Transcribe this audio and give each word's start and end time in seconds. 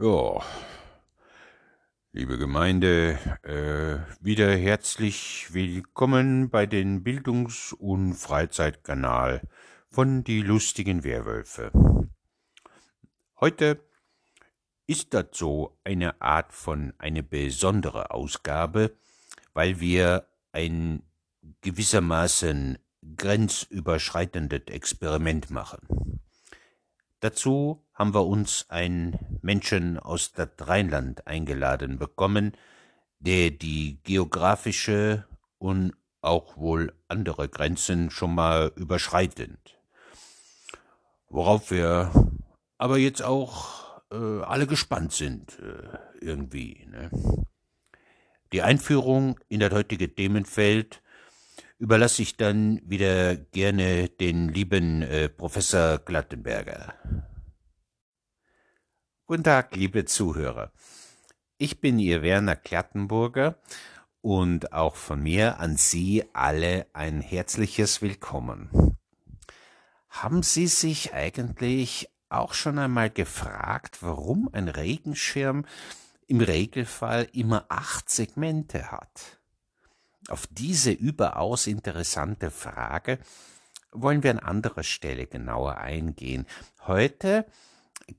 Ja, 0.00 0.42
liebe 2.12 2.38
Gemeinde, 2.38 3.18
äh, 3.42 4.24
wieder 4.24 4.56
herzlich 4.56 5.52
willkommen 5.52 6.48
bei 6.48 6.64
den 6.64 7.04
Bildungs- 7.04 7.74
und 7.74 8.14
Freizeitkanal 8.14 9.42
von 9.90 10.24
Die 10.24 10.40
lustigen 10.40 11.04
Werwölfe. 11.04 11.72
Heute 13.38 13.84
ist 14.86 15.12
das 15.12 15.26
so 15.32 15.78
eine 15.84 16.22
Art 16.22 16.54
von 16.54 16.94
eine 16.96 17.22
besondere 17.22 18.12
Ausgabe, 18.12 18.96
weil 19.52 19.78
wir 19.78 20.26
ein 20.52 21.02
gewissermaßen 21.60 22.78
grenzüberschreitendes 23.18 24.62
Experiment 24.68 25.50
machen. 25.50 26.22
Dazu 27.22 27.86
haben 27.94 28.14
wir 28.14 28.26
uns 28.26 28.66
einen 28.68 29.38
Menschen 29.42 29.96
aus 29.96 30.32
das 30.32 30.48
Rheinland 30.58 31.28
eingeladen 31.28 31.96
bekommen, 31.96 32.56
der 33.20 33.50
die 33.52 34.00
geografische 34.02 35.24
und 35.58 35.92
auch 36.20 36.56
wohl 36.56 36.92
andere 37.06 37.48
Grenzen 37.48 38.10
schon 38.10 38.34
mal 38.34 38.72
überschreitend. 38.74 39.78
Worauf 41.28 41.70
wir 41.70 42.10
aber 42.76 42.98
jetzt 42.98 43.22
auch 43.22 44.02
äh, 44.10 44.42
alle 44.42 44.66
gespannt 44.66 45.12
sind, 45.12 45.60
äh, 45.60 45.98
irgendwie. 46.20 46.88
Ne? 46.90 47.08
Die 48.52 48.62
Einführung 48.62 49.38
in 49.48 49.60
das 49.60 49.72
heutige 49.72 50.12
Themenfeld 50.12 51.01
überlasse 51.82 52.22
ich 52.22 52.36
dann 52.36 52.80
wieder 52.84 53.34
gerne 53.34 54.08
den 54.08 54.48
lieben 54.48 55.02
äh, 55.02 55.28
Professor 55.28 55.98
Glattenberger. 55.98 56.94
Guten 59.26 59.42
Tag, 59.42 59.74
liebe 59.74 60.04
Zuhörer. 60.04 60.70
Ich 61.58 61.80
bin 61.80 61.98
Ihr 61.98 62.22
Werner 62.22 62.54
Klattenburger 62.54 63.58
und 64.20 64.72
auch 64.72 64.94
von 64.94 65.24
mir 65.24 65.58
an 65.58 65.76
Sie 65.76 66.24
alle 66.32 66.86
ein 66.92 67.20
herzliches 67.20 68.00
Willkommen. 68.00 68.96
Haben 70.08 70.44
Sie 70.44 70.68
sich 70.68 71.12
eigentlich 71.14 72.08
auch 72.28 72.54
schon 72.54 72.78
einmal 72.78 73.10
gefragt, 73.10 73.98
warum 74.02 74.48
ein 74.52 74.68
Regenschirm 74.68 75.64
im 76.28 76.42
Regelfall 76.42 77.26
immer 77.32 77.66
acht 77.70 78.08
Segmente 78.08 78.92
hat? 78.92 79.41
Auf 80.28 80.46
diese 80.48 80.92
überaus 80.92 81.66
interessante 81.66 82.50
Frage 82.50 83.18
wollen 83.90 84.22
wir 84.22 84.30
an 84.30 84.38
anderer 84.38 84.82
Stelle 84.82 85.26
genauer 85.26 85.78
eingehen. 85.78 86.46
Heute 86.86 87.46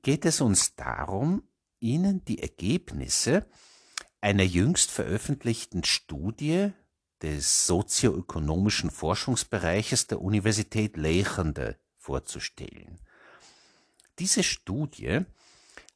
geht 0.02 0.24
es 0.24 0.40
uns 0.40 0.76
darum, 0.76 1.42
Ihnen 1.80 2.24
die 2.24 2.40
Ergebnisse 2.40 3.46
einer 4.20 4.44
jüngst 4.44 4.90
veröffentlichten 4.90 5.84
Studie 5.84 6.72
des 7.20 7.66
sozioökonomischen 7.66 8.90
Forschungsbereiches 8.90 10.06
der 10.06 10.20
Universität 10.20 10.96
Lechende 10.96 11.78
vorzustellen. 11.96 13.00
Diese 14.18 14.42
Studie 14.42 15.20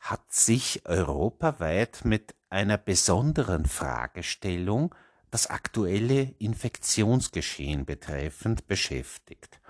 hat 0.00 0.32
sich 0.32 0.82
europaweit 0.86 2.04
mit 2.04 2.34
einer 2.50 2.78
besonderen 2.78 3.66
Fragestellung 3.66 4.94
das 5.30 5.46
aktuelle 5.46 6.34
Infektionsgeschehen 6.38 7.84
betreffend 7.84 8.66
beschäftigt. 8.66 9.60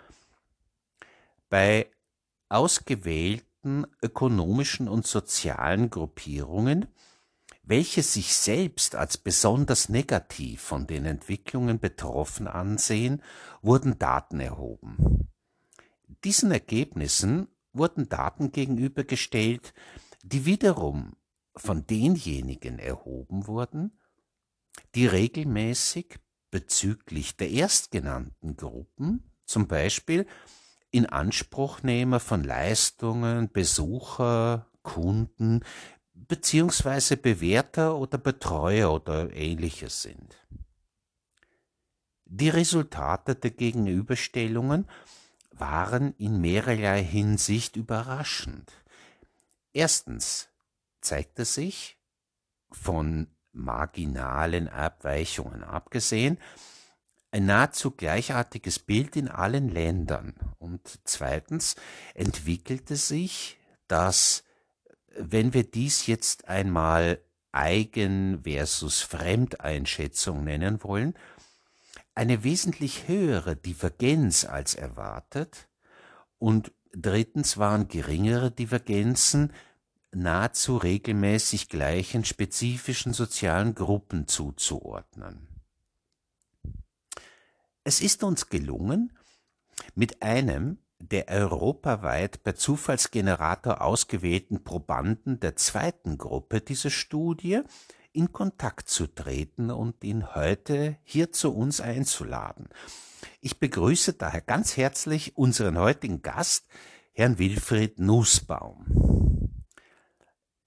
Bei 1.48 1.90
ausgewählten 2.48 3.86
ökonomischen 4.02 4.88
und 4.88 5.06
sozialen 5.06 5.90
Gruppierungen, 5.90 6.86
welche 7.62 8.02
sich 8.02 8.34
selbst 8.34 8.94
als 8.94 9.18
besonders 9.18 9.88
negativ 9.88 10.62
von 10.62 10.86
den 10.86 11.04
Entwicklungen 11.04 11.78
betroffen 11.78 12.46
ansehen, 12.46 13.22
wurden 13.60 13.98
Daten 13.98 14.40
erhoben. 14.40 15.28
Diesen 16.24 16.50
Ergebnissen 16.50 17.48
wurden 17.72 18.08
Daten 18.08 18.52
gegenübergestellt, 18.52 19.74
die 20.22 20.46
wiederum 20.46 21.14
von 21.54 21.86
denjenigen 21.86 22.78
erhoben 22.78 23.46
wurden, 23.46 23.98
die 24.94 25.06
regelmäßig 25.06 26.18
bezüglich 26.50 27.36
der 27.36 27.50
erstgenannten 27.50 28.56
Gruppen, 28.56 29.30
zum 29.44 29.68
Beispiel 29.68 30.26
Inanspruchnehmer 30.90 32.20
von 32.20 32.44
Leistungen, 32.44 33.50
Besucher, 33.52 34.66
Kunden 34.82 35.64
beziehungsweise 36.14 37.16
Bewerter 37.16 37.96
oder 37.96 38.18
Betreuer 38.18 38.92
oder 38.92 39.32
ähnliches 39.34 40.02
sind. 40.02 40.36
Die 42.24 42.48
Resultate 42.48 43.34
der 43.34 43.50
Gegenüberstellungen 43.50 44.88
waren 45.52 46.14
in 46.18 46.40
mehrerlei 46.40 47.02
Hinsicht 47.02 47.76
überraschend. 47.76 48.72
Erstens 49.72 50.48
zeigte 51.00 51.44
sich, 51.44 51.98
von 52.70 53.28
marginalen 53.52 54.68
Abweichungen 54.68 55.62
abgesehen, 55.62 56.38
ein 57.30 57.46
nahezu 57.46 57.90
gleichartiges 57.90 58.78
Bild 58.78 59.16
in 59.16 59.28
allen 59.28 59.68
Ländern. 59.68 60.34
Und 60.58 61.00
zweitens 61.04 61.76
entwickelte 62.14 62.96
sich, 62.96 63.58
dass, 63.86 64.44
wenn 65.16 65.52
wir 65.52 65.64
dies 65.64 66.06
jetzt 66.06 66.48
einmal 66.48 67.20
Eigen- 67.52 68.42
versus 68.44 69.00
Fremdeinschätzung 69.00 70.44
nennen 70.44 70.82
wollen, 70.82 71.14
eine 72.14 72.44
wesentlich 72.44 73.08
höhere 73.08 73.56
Divergenz 73.56 74.44
als 74.44 74.74
erwartet 74.74 75.68
und 76.38 76.72
drittens 76.92 77.58
waren 77.58 77.88
geringere 77.88 78.50
Divergenzen 78.50 79.52
nahezu 80.12 80.76
regelmäßig 80.76 81.68
gleichen 81.68 82.24
spezifischen 82.24 83.12
sozialen 83.12 83.74
Gruppen 83.74 84.26
zuzuordnen. 84.26 85.48
Es 87.84 88.00
ist 88.00 88.22
uns 88.22 88.48
gelungen, 88.48 89.16
mit 89.94 90.22
einem 90.22 90.78
der 90.98 91.28
europaweit 91.28 92.42
per 92.42 92.56
Zufallsgenerator 92.56 93.82
ausgewählten 93.82 94.64
Probanden 94.64 95.40
der 95.40 95.56
zweiten 95.56 96.18
Gruppe 96.18 96.60
dieser 96.60 96.90
Studie 96.90 97.62
in 98.12 98.32
Kontakt 98.32 98.88
zu 98.88 99.06
treten 99.06 99.70
und 99.70 100.02
ihn 100.02 100.34
heute 100.34 100.96
hier 101.04 101.30
zu 101.30 101.54
uns 101.54 101.80
einzuladen. 101.80 102.68
Ich 103.40 103.58
begrüße 103.58 104.14
daher 104.14 104.40
ganz 104.40 104.76
herzlich 104.76 105.36
unseren 105.36 105.78
heutigen 105.78 106.22
Gast, 106.22 106.66
Herrn 107.12 107.38
Wilfried 107.38 108.00
Nussbaum. 108.00 109.27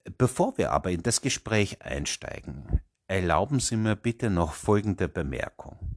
Bevor 0.04 0.58
wir 0.58 0.72
aber 0.72 0.90
in 0.90 1.02
das 1.02 1.20
Gespräch 1.20 1.82
einsteigen, 1.82 2.80
erlauben 3.06 3.60
Sie 3.60 3.76
mir 3.76 3.96
bitte 3.96 4.30
noch 4.30 4.54
folgende 4.54 5.08
Bemerkung. 5.08 5.96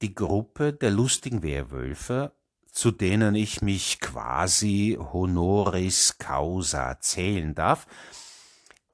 Die 0.00 0.14
Gruppe 0.14 0.72
der 0.72 0.90
lustigen 0.90 1.42
Werwölfe, 1.42 2.32
zu 2.72 2.90
denen 2.90 3.34
ich 3.36 3.62
mich 3.62 4.00
quasi 4.00 4.98
honoris 4.98 6.18
causa 6.18 6.98
zählen 7.00 7.54
darf, 7.54 7.86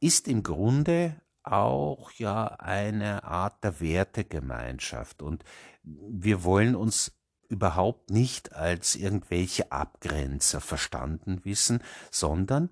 ist 0.00 0.28
im 0.28 0.42
Grunde 0.42 1.20
auch 1.42 2.10
ja 2.12 2.47
eine 2.47 3.25
Art 3.25 3.64
der 3.64 3.81
Wertegemeinschaft 3.81 5.22
und 5.22 5.44
wir 5.82 6.44
wollen 6.44 6.76
uns 6.76 7.12
überhaupt 7.48 8.10
nicht 8.10 8.53
als 8.53 8.94
irgendwelche 8.94 9.72
Abgrenzer 9.72 10.60
verstanden 10.60 11.44
wissen, 11.44 11.82
sondern 12.10 12.69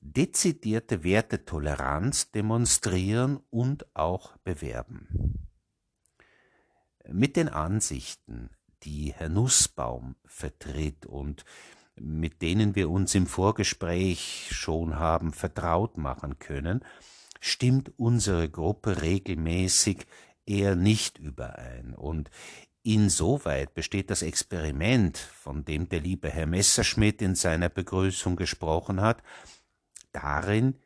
dezidierte 0.00 1.04
Wertetoleranz 1.04 2.30
demonstrieren 2.30 3.40
und 3.50 3.94
auch 3.94 4.36
bewerben. 4.38 5.48
Mit 7.08 7.36
den 7.36 7.48
Ansichten, 7.48 8.50
die 8.82 9.12
Herr 9.12 9.28
Nussbaum 9.28 10.16
vertritt 10.24 11.06
und 11.06 11.44
mit 11.96 12.40
denen 12.40 12.74
wir 12.74 12.88
uns 12.88 13.14
im 13.14 13.26
Vorgespräch 13.26 14.48
schon 14.52 14.98
haben 14.98 15.32
vertraut 15.32 15.98
machen 15.98 16.38
können, 16.38 16.84
stimmt 17.40 17.92
unsere 17.98 18.48
Gruppe 18.48 19.02
regelmäßig 19.02 20.06
eher 20.46 20.76
nicht 20.76 21.18
überein. 21.18 21.94
Und 21.94 22.30
insoweit 22.82 23.74
besteht 23.74 24.10
das 24.10 24.22
Experiment, 24.22 25.18
von 25.18 25.64
dem 25.64 25.88
der 25.88 26.00
liebe 26.00 26.30
Herr 26.30 26.46
Messerschmidt 26.46 27.20
in 27.20 27.34
seiner 27.34 27.68
Begrüßung 27.68 28.36
gesprochen 28.36 29.00
hat, 29.00 29.22
darin, 30.12 30.78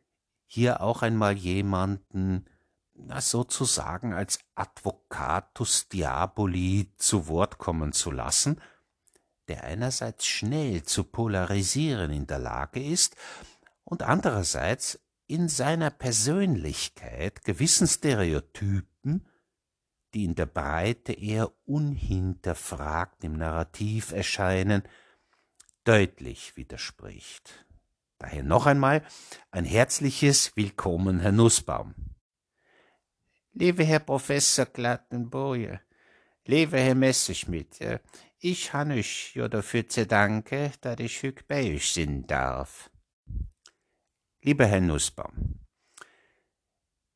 hier 0.47 0.81
auch 0.81 1.03
einmal 1.03 1.37
jemanden 1.37 2.47
na, 2.95 3.21
sozusagen 3.21 4.13
als 4.13 4.39
Advocatus 4.55 5.89
Diaboli 5.89 6.93
zu 6.97 7.27
Wort 7.27 7.59
kommen 7.59 7.93
zu 7.93 8.11
lassen, 8.11 8.61
der 9.49 9.65
einerseits 9.65 10.27
schnell 10.27 10.85
zu 10.85 11.05
polarisieren 11.05 12.11
in 12.13 12.27
der 12.27 12.39
Lage 12.39 12.83
ist 12.83 13.17
und 13.83 14.03
andererseits 14.03 15.01
in 15.27 15.49
seiner 15.49 15.91
Persönlichkeit 15.91 17.45
gewissen 17.45 17.87
Stereotypen, 17.87 19.27
die 20.15 20.25
in 20.25 20.35
der 20.35 20.47
Breite 20.47 21.13
eher 21.13 21.51
unhinterfragt 21.67 23.25
im 23.25 23.37
Narrativ 23.37 24.13
erscheinen, 24.13 24.85
deutlich 25.83 26.57
widerspricht. 26.57 27.64
Daher 28.25 28.43
noch 28.43 28.65
einmal 28.65 29.05
ein 29.51 29.67
herzliches 29.67 30.57
Willkommen, 30.57 31.21
Herr 31.21 31.31
Nussbaum. 31.31 31.95
Liebe 33.53 33.85
Herr 33.85 33.99
Professor 33.99 34.65
Glattenboje, 34.65 35.83
liebe 36.47 36.79
Herr 36.79 36.95
Messerschmidt, 36.95 38.01
ich 38.39 38.73
han 38.73 38.93
euch 38.93 39.35
ja 39.35 39.47
dafür 39.47 39.87
zu 39.91 40.07
danken, 40.07 40.73
dass 40.81 41.01
ich 41.01 41.23
hüg 41.23 41.47
bei 41.49 41.75
euch 41.75 41.93
sein 41.93 42.27
darf. 42.27 42.91
Lieber 44.41 44.65
Herr 44.65 44.81
Nussbaum, 44.81 45.61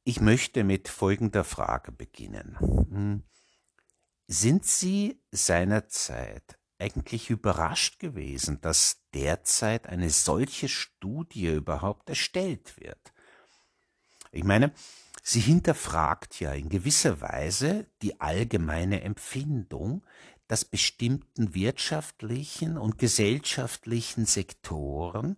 ich 0.05 0.21
möchte 0.21 0.63
mit 0.63 0.89
folgender 0.89 1.45
Frage 1.45 1.91
beginnen. 1.91 2.59
Hm, 2.61 3.23
sind 4.27 4.67
Sie 4.67 5.23
seinerzeit 5.31 6.59
eigentlich 6.79 7.31
überrascht 7.31 7.99
gewesen, 7.99 8.61
dass 8.61 9.08
derzeit 9.15 9.87
eine 9.87 10.11
solche 10.11 10.69
Studie 10.69 11.47
überhaupt 11.47 12.09
erstellt 12.09 12.81
wird? 12.81 13.13
Ich 14.31 14.45
meine, 14.45 14.73
sie 15.23 15.41
hinterfragt 15.41 16.41
ja 16.41 16.53
in 16.53 16.69
gewisser 16.69 17.21
Weise 17.21 17.87
die 18.03 18.21
allgemeine 18.21 19.03
Empfindung, 19.03 20.05
dass 20.49 20.65
bestimmten 20.65 21.55
wirtschaftlichen 21.55 22.79
und 22.79 22.99
gesellschaftlichen 22.99 24.25
Sektoren 24.25 25.37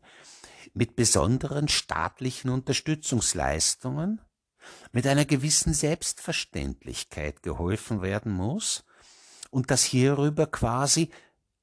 mit 0.72 0.94
besonderen 0.94 1.68
staatlichen 1.68 2.50
Unterstützungsleistungen, 2.50 4.20
mit 4.92 5.06
einer 5.06 5.24
gewissen 5.24 5.74
Selbstverständlichkeit 5.74 7.42
geholfen 7.42 8.02
werden 8.02 8.30
muss 8.32 8.84
und 9.50 9.70
dass 9.70 9.82
hierüber 9.82 10.46
quasi 10.46 11.10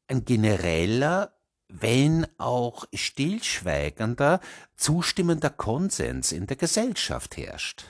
ein 0.07 0.25
genereller, 0.25 1.36
wenn 1.69 2.27
auch 2.37 2.85
stillschweigender, 2.93 4.39
zustimmender 4.75 5.49
Konsens 5.49 6.31
in 6.31 6.47
der 6.47 6.57
Gesellschaft 6.57 7.37
herrscht. 7.37 7.85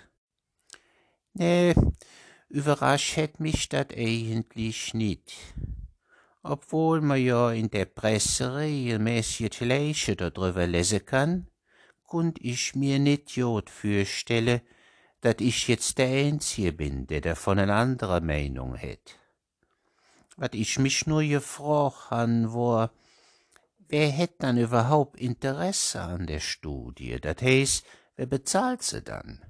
Nee, 1.33 1.75
überrascht 2.49 3.15
hätt 3.15 3.39
mich 3.39 3.69
dat 3.69 3.93
eigentlich 3.95 4.93
nicht 4.93 5.33
obwohl 6.47 7.01
man 7.01 7.21
ja 7.21 7.51
in 7.51 7.69
der 7.69 7.85
Presse 7.85 8.55
regelmäßig 8.55 9.59
Leiche 9.59 10.15
darüber 10.15 10.65
lesen 10.65 11.05
kann, 11.05 11.47
kund 12.03 12.39
ich 12.41 12.73
mir 12.75 12.99
nicht 12.99 13.31
jod 13.31 13.69
fürstelle, 13.69 14.61
dat 15.21 15.41
ich 15.41 15.67
jetzt 15.67 15.97
der 15.97 16.07
Einzige 16.07 16.71
bin, 16.71 17.07
der 17.07 17.21
davon 17.21 17.59
eine 17.59 17.73
andere 17.73 18.21
Meinung 18.21 18.75
hätt. 18.75 19.19
Wat 20.37 20.55
ich 20.55 20.79
mich 20.79 21.05
nur 21.07 21.23
gefroch 21.23 22.11
han, 22.11 22.53
war, 22.53 22.91
wer 23.89 24.09
hätt 24.09 24.35
dann 24.43 24.57
überhaupt 24.57 25.19
Interesse 25.19 26.01
an 26.01 26.27
der 26.27 26.39
Studie? 26.39 27.19
Dat 27.19 27.41
heißt, 27.41 27.85
wer 28.15 28.25
bezahlt 28.25 28.83
sie 28.83 29.01
dann? 29.01 29.41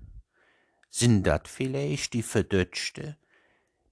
Sind 0.90 1.24
dat 1.24 1.48
vielleicht 1.48 2.14
die 2.14 2.24
Verdötschte, 2.24 3.18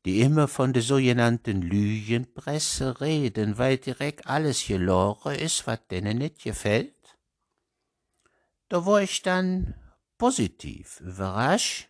die 0.05 0.21
immer 0.21 0.47
von 0.47 0.73
der 0.73 0.83
sogenannten 0.83 1.61
Lügenpresse 1.61 3.01
reden, 3.01 3.57
weil 3.57 3.77
direkt 3.77 4.27
alles 4.27 4.67
geloren 4.67 5.35
ist, 5.35 5.67
was 5.67 5.79
denen 5.87 6.19
nicht 6.19 6.43
gefällt? 6.43 7.17
Da 8.69 8.85
war 8.85 9.01
ich 9.01 9.21
dann 9.21 9.75
positiv 10.17 10.99
überrascht, 11.01 11.89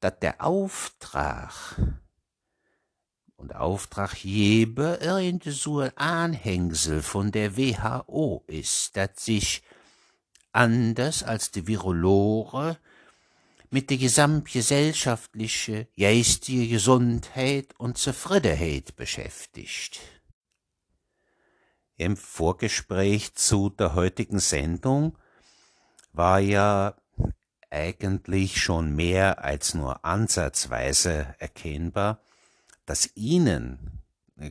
dass 0.00 0.18
der 0.20 0.44
Auftrag 0.44 1.52
und 3.42 3.56
Auftraggeber 3.56 5.02
irgend 5.02 5.44
so 5.44 5.80
ein 5.80 5.96
Anhängsel 5.96 7.02
von 7.02 7.32
der 7.32 7.56
WHO 7.56 8.44
ist, 8.46 8.96
dat 8.96 9.18
sich 9.18 9.62
anders 10.52 11.24
als 11.24 11.50
die 11.50 11.66
Virologe 11.66 12.78
mit 13.70 13.90
der 13.90 13.96
gesamtgesellschaftliche, 13.96 15.88
geistige 15.98 16.68
Gesundheit 16.68 17.74
und 17.78 17.98
Zufriedenheit 17.98 18.94
beschäftigt. 18.94 20.00
Im 21.96 22.16
Vorgespräch 22.16 23.34
zu 23.34 23.70
der 23.70 23.94
heutigen 23.94 24.38
Sendung 24.38 25.18
war 26.12 26.38
ja 26.38 26.94
eigentlich 27.70 28.60
schon 28.60 28.94
mehr 28.94 29.42
als 29.42 29.74
nur 29.74 30.04
ansatzweise 30.04 31.34
erkennbar, 31.38 32.20
dass 32.92 33.16
Ihnen 33.16 34.02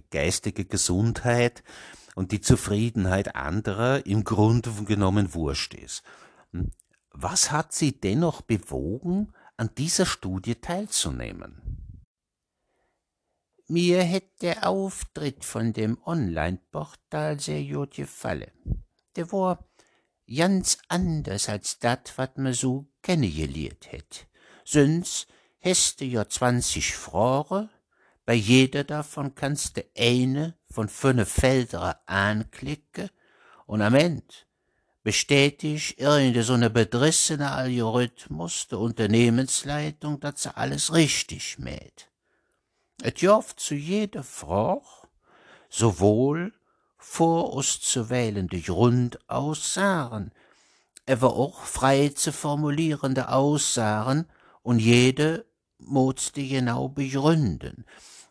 geistige 0.10 0.66
Gesundheit 0.66 1.64
und 2.16 2.32
die 2.32 2.42
Zufriedenheit 2.42 3.36
anderer 3.36 4.04
im 4.08 4.24
Grunde 4.24 4.72
genommen 4.86 5.36
wurscht 5.36 5.76
ist. 5.76 6.02
Was 7.12 7.52
hat 7.52 7.72
Sie 7.72 8.02
dennoch 8.02 8.42
bewogen, 8.42 9.32
an 9.58 9.70
dieser 9.78 10.08
Studie 10.08 10.56
teilzunehmen? 10.56 11.62
Mir 13.68 14.02
hätt 14.02 14.42
der 14.42 14.68
Auftritt 14.68 15.46
von 15.46 15.72
dem 15.72 16.00
Online-Portal 16.04 17.40
sehr 17.40 17.64
gut 17.64 17.94
gefallen. 17.94 18.84
Der 19.16 19.32
war 19.32 19.70
ganz 20.26 20.80
anders 20.88 21.48
als 21.48 21.78
dat, 21.78 22.18
wat 22.18 22.40
man 22.40 22.54
so 22.56 22.88
kennengelernt 23.04 23.92
hätt. 23.92 24.26
Sonst 24.66 25.28
häste 25.60 26.06
ja 26.06 26.28
zwanzig 26.28 26.96
Fragen, 26.96 27.70
bei 28.26 28.34
jeder 28.34 28.84
davon 28.84 29.36
kannst 29.36 29.78
du 29.78 29.84
eine 29.98 30.56
von 30.70 30.88
fünf 30.88 31.30
Felder 31.30 32.02
anklicken 32.06 33.10
und 33.66 33.82
am 33.82 33.96
Ende 33.96 34.24
bestätigt 35.04 36.00
irgendeine 36.00 36.44
so 36.44 36.54
eine 36.54 36.70
bedrissene 36.70 37.52
Algorithmus 37.52 38.68
der 38.68 38.80
Unternehmensleitung, 38.80 40.20
dass 40.20 40.44
sie 40.44 40.56
alles 40.56 40.94
richtig 40.94 41.58
mäht. 41.58 42.10
Et 43.02 43.20
joft 43.22 43.60
zu 43.60 43.74
jeder 43.74 44.24
Frage 44.24 44.86
sowohl 45.70 46.54
vorauszuwählende 46.98 48.62
Grundaussagen, 48.62 50.32
aber 51.10 51.34
auch 51.36 51.62
frei 51.64 52.10
zu 52.10 52.32
formulierende 52.32 53.30
Aussagen 53.30 54.28
und 54.62 54.80
jede 54.80 55.46
muss 55.82 56.32
die 56.32 56.50
genau 56.50 56.90
begründen. 56.90 57.86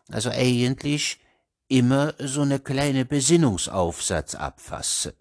Also 0.09 0.29
eigentlich 0.29 1.19
immer 1.67 2.13
so 2.19 2.41
eine 2.41 2.59
kleine 2.59 3.05
Besinnungsaufsatz 3.05 4.35
abfasse. 4.35 5.15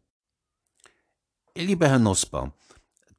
Lieber 1.56 1.88
Herr 1.88 1.98
Nussbaum, 1.98 2.52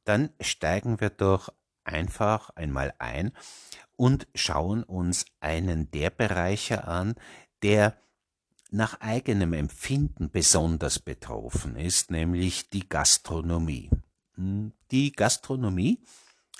dann 0.04 0.30
steigen 0.40 1.00
wir 1.00 1.10
doch 1.10 1.48
einfach 1.84 2.50
einmal 2.50 2.94
ein 2.98 3.32
und 3.96 4.26
schauen 4.34 4.82
uns 4.82 5.24
einen 5.40 5.90
der 5.90 6.10
Bereiche 6.10 6.86
an, 6.86 7.14
der 7.62 7.96
nach 8.70 9.00
eigenem 9.00 9.52
Empfinden 9.52 10.30
besonders 10.30 10.98
betroffen 10.98 11.76
ist, 11.76 12.10
nämlich 12.10 12.70
die 12.70 12.88
Gastronomie. 12.88 13.90
Hm, 14.34 14.72
die 14.90 15.12
Gastronomie 15.12 16.02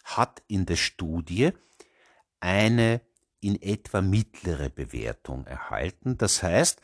hat 0.05 0.43
in 0.47 0.67
der 0.67 0.77
Studie 0.77 1.53
eine 2.43 3.01
in 3.41 3.61
etwa 3.61 4.03
mittlere 4.03 4.71
Bewertung 4.71 5.47
erhalten. 5.47 6.17
Das 6.19 6.43
heißt, 6.43 6.81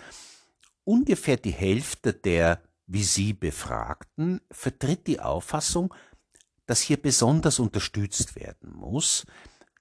ungefähr 0.84 1.36
die 1.36 1.52
Hälfte 1.52 2.12
der 2.12 2.62
wie 2.88 3.04
Sie 3.04 3.34
Befragten 3.34 4.40
vertritt 4.50 5.06
die 5.06 5.20
Auffassung, 5.20 5.94
dass 6.66 6.80
hier 6.80 6.96
besonders 6.96 7.58
unterstützt 7.58 8.34
werden 8.34 8.74
muss. 8.74 9.26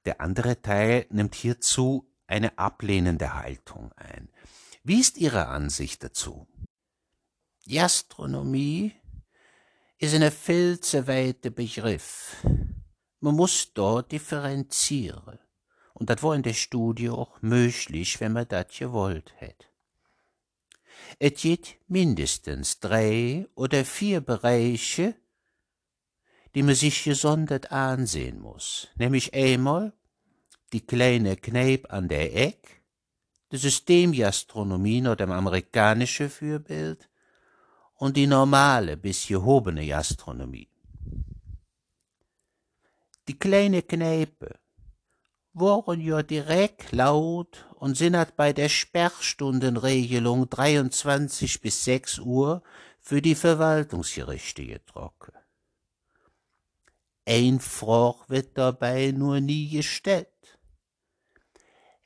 Der 0.06 0.20
andere 0.20 0.62
Teil 0.62 1.06
nimmt 1.10 1.34
hierzu 1.34 2.12
eine 2.28 2.58
ablehnende 2.58 3.34
Haltung 3.34 3.94
ein. 3.94 4.30
Wie 4.84 5.00
ist 5.00 5.18
Ihre 5.18 5.48
Ansicht 5.48 6.04
dazu? 6.04 6.48
Die 7.66 7.80
Astronomie 7.80 8.94
ist 9.98 10.14
ein 10.14 10.32
viel 10.32 10.80
zu 10.80 11.08
weiter 11.08 11.50
Begriff. 11.50 12.46
Man 13.22 13.36
muss 13.36 13.74
dort 13.74 14.12
differenzieren. 14.12 15.40
Und 15.98 16.12
das 16.12 16.22
war 16.22 16.36
in 16.36 16.44
der 16.44 16.54
Studie 16.54 17.10
auch 17.10 17.42
möglich, 17.42 18.20
wenn 18.20 18.34
man 18.34 18.48
das 18.48 18.68
gewollt 18.78 19.34
hätte. 19.38 19.66
Es 21.18 21.42
gibt 21.42 21.78
mindestens 21.88 22.80
drei 22.80 23.48
oder 23.56 23.84
vier 23.84 24.22
Bereiche, 24.22 25.16
die 26.54 26.62
man 26.62 26.76
sich 26.76 27.04
gesondert 27.04 27.72
ansehen 27.72 28.40
muss. 28.40 28.90
Nämlich 28.96 29.34
einmal 29.34 29.92
die 30.72 30.86
kleine 30.86 31.36
Kneipe 31.36 31.90
an 31.90 32.08
der 32.08 32.36
Eck, 32.36 32.84
die 33.52 33.58
Systemgastronomie 33.58 35.02
nach 35.02 35.16
dem 35.16 35.32
amerikanischen 35.32 36.30
Fürbild 36.30 37.10
und 37.96 38.18
die 38.18 38.28
normale 38.28 38.98
bis 38.98 39.28
gehobene 39.28 39.88
Gastronomie. 39.88 40.70
Die 43.28 43.40
kleine 43.40 43.82
Kneipe 43.82 44.60
waren 45.60 46.02
ja 46.02 46.24
direkt 46.24 46.92
laut 46.92 47.66
und 47.76 47.98
sind 47.98 48.16
hat 48.16 48.36
bei 48.36 48.54
der 48.54 48.70
Sperrstundenregelung 48.70 50.50
23 50.50 51.62
bis 51.62 51.84
6 51.86 52.20
Uhr 52.20 52.64
für 53.00 53.22
die 53.22 53.36
Verwaltungsgerichte 53.36 54.66
getrocken. 54.66 55.34
Ein 57.26 57.60
Frage 57.60 58.20
wird 58.28 58.58
dabei 58.58 59.12
nur 59.12 59.40
nie 59.40 59.70
gestellt. 59.70 60.28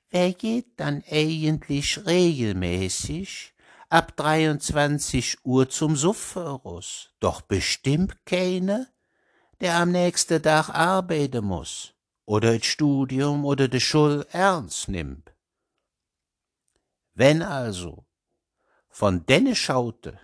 Wer 0.10 0.34
geht 0.34 0.80
dann 0.80 1.04
eigentlich 1.10 2.06
regelmäßig 2.06 3.54
ab 3.90 4.16
23 4.18 5.46
Uhr 5.46 5.70
zum 5.70 5.96
Sufferaus? 5.96 7.12
Doch 7.20 7.42
bestimmt 7.42 8.26
keiner, 8.26 8.88
der 9.62 9.78
am 9.78 9.92
nächsten 9.92 10.42
Tag 10.42 10.70
arbeiten 10.70 11.46
muss 11.46 11.94
oder 12.32 12.58
das 12.58 12.66
Studium 12.66 13.44
oder 13.44 13.68
die 13.68 13.82
Schule 13.82 14.26
ernst 14.32 14.88
nimmt. 14.88 15.34
Wenn 17.14 17.42
also 17.42 18.06
von 18.88 19.26
denne 19.26 19.54
Schaute 19.54 20.18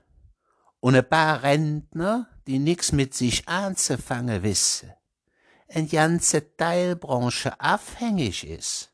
und 0.80 0.96
ein 0.96 1.10
paar 1.10 1.44
Rentner, 1.44 2.30
die 2.48 2.60
nix 2.60 2.94
mit 2.94 3.14
sich 3.14 3.50
anzufangen 3.50 4.42
wissen, 4.42 4.94
eine 5.68 5.86
ganze 5.88 6.56
Teilbranche 6.56 7.60
abhängig 7.60 8.48
ist, 8.48 8.94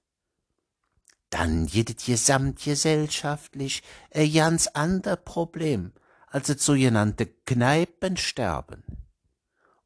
dann 1.30 1.68
jedet 1.68 2.04
gesamtgesellschaftlich 2.04 3.84
ein 4.10 4.34
ganz 4.34 4.66
ander 4.66 5.18
Problem 5.18 5.94
als 6.26 6.48
das 6.48 6.66
sogenannte 6.66 7.28
Kneipensterben. 7.28 8.84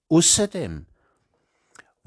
Außerdem 0.08 0.86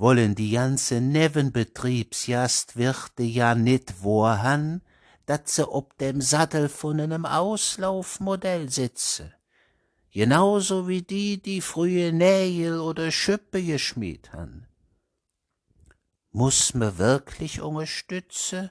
wollen 0.00 0.34
die 0.34 0.50
ganze 0.52 1.00
Nebenbetriebsjastwirte 1.00 3.22
ja 3.22 3.54
nit 3.54 4.02
wohan, 4.02 4.82
dat 5.26 5.48
se 5.48 5.70
ob 5.70 5.96
dem 5.98 6.20
Sattel 6.22 6.68
von 6.68 7.00
einem 7.00 7.26
Auslaufmodell 7.26 8.70
sitze. 8.70 9.34
Genauso 10.10 10.88
wie 10.88 11.02
die, 11.02 11.42
die 11.42 11.60
frühe 11.60 12.12
Nägel 12.12 12.80
oder 12.80 13.12
Schüppe 13.12 13.62
geschmied 13.62 14.32
han. 14.32 14.66
Muss 16.32 16.74
me 16.74 16.98
wirklich 16.98 17.60
unterstützen, 17.60 18.70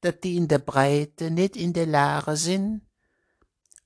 dat 0.00 0.24
die 0.24 0.36
in 0.36 0.48
der 0.48 0.58
Breite 0.58 1.30
nit 1.30 1.54
in 1.54 1.74
der 1.74 1.86
Lage 1.86 2.36
sind, 2.36 2.80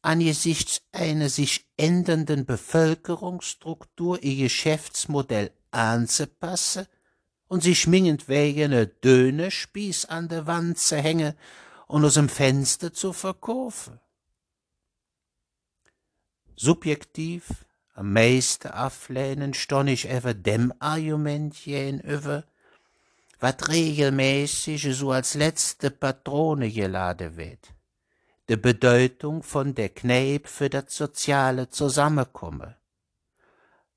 angesichts 0.03 0.83
einer 0.93 1.29
sich 1.29 1.67
ändernden 1.77 2.47
Bevölkerungsstruktur 2.47 4.23
ihr 4.23 4.45
Geschäftsmodell 4.45 5.51
anzupassen 5.75 6.87
und 7.49 7.63
sich 7.63 7.87
wegen 8.29 8.71
ne 8.71 8.87
Dönerspieß 8.87 10.07
an 10.07 10.29
der 10.29 10.47
Wand 10.47 10.79
zu 10.79 10.97
hängen 10.97 11.35
und 11.87 12.05
aus 12.05 12.15
dem 12.15 12.29
Fenster 12.29 12.93
zu 12.93 13.13
verkaufen. 13.13 14.01
Subjektiv 16.57 17.65
am 17.93 18.13
meisten 18.13 18.69
ablehnen 18.69 19.55
stonn 19.55 19.89
ich 19.89 20.09
ever 20.09 20.35
dem 20.35 20.73
Argument 20.81 21.55
über, 21.67 22.45
wat 23.39 23.69
regelmäßig 23.69 24.97
so 24.97 25.13
als 25.13 25.35
letzte 25.35 25.91
Patrone 25.91 26.71
geladen 26.71 27.37
wird. 27.37 27.73
De 28.49 28.57
Bedeutung 28.57 29.43
von 29.43 29.75
der 29.75 29.91
Kneipe 29.91 30.49
für 30.49 30.71
das 30.71 30.97
soziale 30.97 31.69
Zusammenkommen 31.69 32.75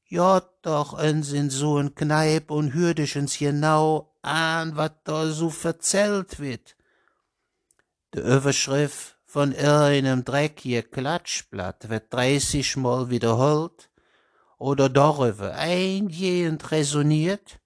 ja 0.09 0.41
doch 0.61 0.97
en 0.97 1.23
sind 1.23 1.51
so 1.51 1.77
en 1.79 1.95
Kneip 1.95 2.51
und 2.51 2.73
hürdischens 2.73 3.37
genau 3.37 4.13
an, 4.21 4.75
wat 4.75 5.07
da 5.07 5.27
so 5.27 5.49
verzählt 5.49 6.39
wird. 6.39 6.75
De 8.13 8.37
Überschrift 8.37 9.17
von 9.25 9.51
irgendeinem 9.51 10.23
dreckigen 10.23 10.89
Klatschblatt 10.89 11.89
wird 11.89 12.13
dreißigmal 12.13 13.09
wiederholt 13.09 13.89
oder 14.57 14.89
darüber 14.89 15.53
eingehend 15.53 16.71
resoniert, 16.71 17.59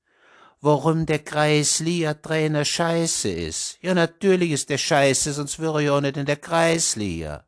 warum 0.59 1.05
der 1.05 1.19
Kreisliga-Trainer 1.19 2.65
scheiße 2.65 3.29
ist. 3.29 3.77
Ja, 3.81 3.93
natürlich 3.93 4.51
ist 4.51 4.69
der 4.69 4.77
scheiße, 4.77 5.33
sonst 5.33 5.59
wäre 5.59 5.79
er 5.79 5.85
ja 5.85 6.01
nicht 6.01 6.17
in 6.17 6.25
der 6.25 6.37
Kreisliga. 6.37 7.45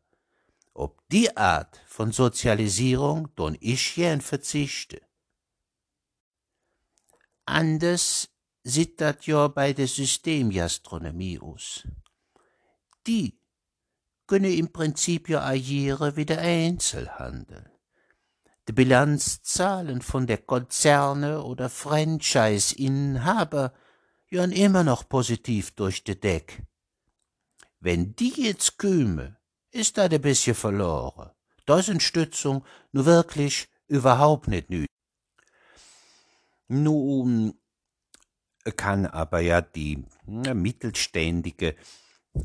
Ob 0.74 1.00
die 1.10 1.36
Art 1.36 1.82
von 1.94 2.12
Sozialisierung 2.12 3.30
don 3.36 3.56
ich 3.60 3.94
gern 3.94 4.22
verzichte. 4.22 5.00
Anders 7.46 8.30
sieht 8.64 9.00
dat 9.00 9.28
ja 9.28 9.48
bei 9.48 9.74
der 9.74 9.88
Systemgastronomie 9.88 11.40
aus. 11.40 11.88
Die 13.06 13.38
könne 14.26 14.56
im 14.56 14.74
Prinzip 14.74 15.30
ja 15.30 15.46
agieren 15.46 16.16
wie 16.16 16.26
der 16.26 16.40
Einzelhandel. 16.40 17.70
Die 18.68 18.74
Bilanzzahlen 18.74 20.02
von 20.02 20.26
der 20.26 20.40
Konzerne 20.40 21.44
oder 21.44 21.70
Franchise-Inhaber 21.70 23.72
gehen 24.32 24.52
immer 24.52 24.84
noch 24.84 25.08
positiv 25.08 25.76
durch 25.76 26.04
de 26.04 26.16
Deck. 26.16 26.64
Wenn 27.80 28.16
die 28.16 28.34
jetzt 28.48 28.80
küme, 28.80 29.38
ist 29.70 30.00
da 30.00 30.06
ein 30.06 30.22
bisschen 30.22 30.56
verloren. 30.56 31.30
Da 31.66 31.80
ist 31.80 32.02
Stützung 32.02 32.66
nur 32.92 33.06
wirklich 33.06 33.70
überhaupt 33.88 34.48
nicht 34.48 34.70
nötig. 34.70 34.88
Nun 36.68 37.54
kann 38.76 39.06
aber 39.06 39.40
ja 39.42 39.62
die 39.62 40.06
mittelständige, 40.26 41.76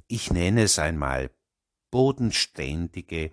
ich 0.06 0.30
nenne 0.30 0.64
es 0.64 0.78
einmal 0.78 1.30
bodenständige, 1.90 3.30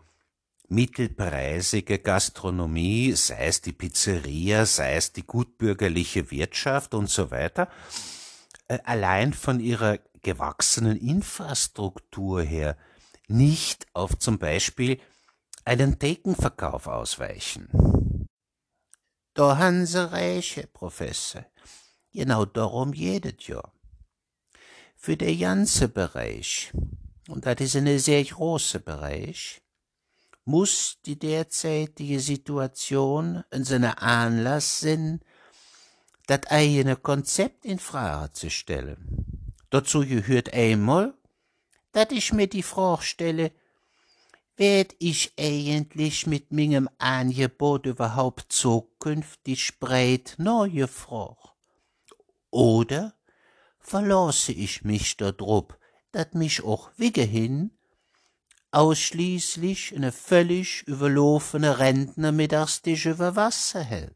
mittelpreisige 0.67 1.99
Gastronomie, 1.99 3.13
sei 3.13 3.47
es 3.47 3.61
die 3.61 3.73
Pizzeria, 3.73 4.65
sei 4.65 4.95
es 4.95 5.13
die 5.13 5.25
gutbürgerliche 5.25 6.31
Wirtschaft 6.31 6.93
und 6.93 7.09
so 7.09 7.31
weiter, 7.31 7.69
äh, 8.67 8.79
allein 8.83 9.33
von 9.33 9.59
ihrer 9.59 9.99
gewachsenen 10.21 10.97
Infrastruktur 10.97 12.41
her 12.41 12.77
nicht 13.27 13.85
auf 13.93 14.17
zum 14.17 14.39
Beispiel 14.39 14.99
einen 15.65 15.97
Thekenverkauf 15.97 16.87
ausweichen. 16.87 17.67
Da 19.33 19.57
haben 19.57 19.85
Sie 19.85 20.07
Herr 20.09 20.67
Professor. 20.67 21.45
Genau 22.13 22.45
darum 22.45 22.93
jedet 22.93 23.47
ja. 23.47 23.61
Für 24.95 25.17
den 25.17 25.39
ganzen 25.39 25.91
Bereich, 25.91 26.71
und 27.27 27.45
das 27.45 27.59
ist 27.59 27.75
ein 27.75 27.99
sehr 27.99 28.23
großer 28.23 28.79
Bereich, 28.79 29.61
muss 30.45 30.99
die 31.05 31.19
derzeitige 31.19 32.19
Situation 32.19 33.43
in 33.51 33.63
seiner 33.63 34.01
Anlass 34.01 34.79
sein, 34.79 35.19
das 36.27 36.47
eigene 36.47 36.95
Konzept 36.95 37.65
in 37.65 37.79
Frage 37.79 38.31
zu 38.33 38.49
stellen. 38.49 39.53
Dazu 39.71 40.05
gehört 40.05 40.53
einmal, 40.53 41.13
dass 41.91 42.11
ich 42.11 42.31
mir 42.31 42.47
die 42.47 42.63
Frage 42.63 43.03
stelle, 43.03 43.51
werd 44.57 44.95
ich 44.99 45.33
eigentlich 45.37 46.27
mit 46.27 46.51
mingem 46.51 46.89
Angebot 46.97 47.85
überhaupt 47.85 48.51
zukünftig 48.51 49.79
breit 49.79 50.35
neue 50.37 50.87
Frage? 50.87 51.49
Oder 52.51 53.13
verlasse 53.79 54.53
ich 54.53 54.83
mich 54.83 55.17
da 55.17 55.31
drup, 55.31 55.77
dat 56.11 56.35
mich 56.35 56.63
auch 56.63 56.91
wiegehin 56.97 57.71
ausschließlich 58.71 59.95
eine 59.95 60.11
völlig 60.11 60.83
überlaufene 60.83 61.79
Rentner 61.79 62.31
mittagstisch 62.31 63.05
über 63.05 63.35
Wasser 63.35 63.83
hält? 63.83 64.15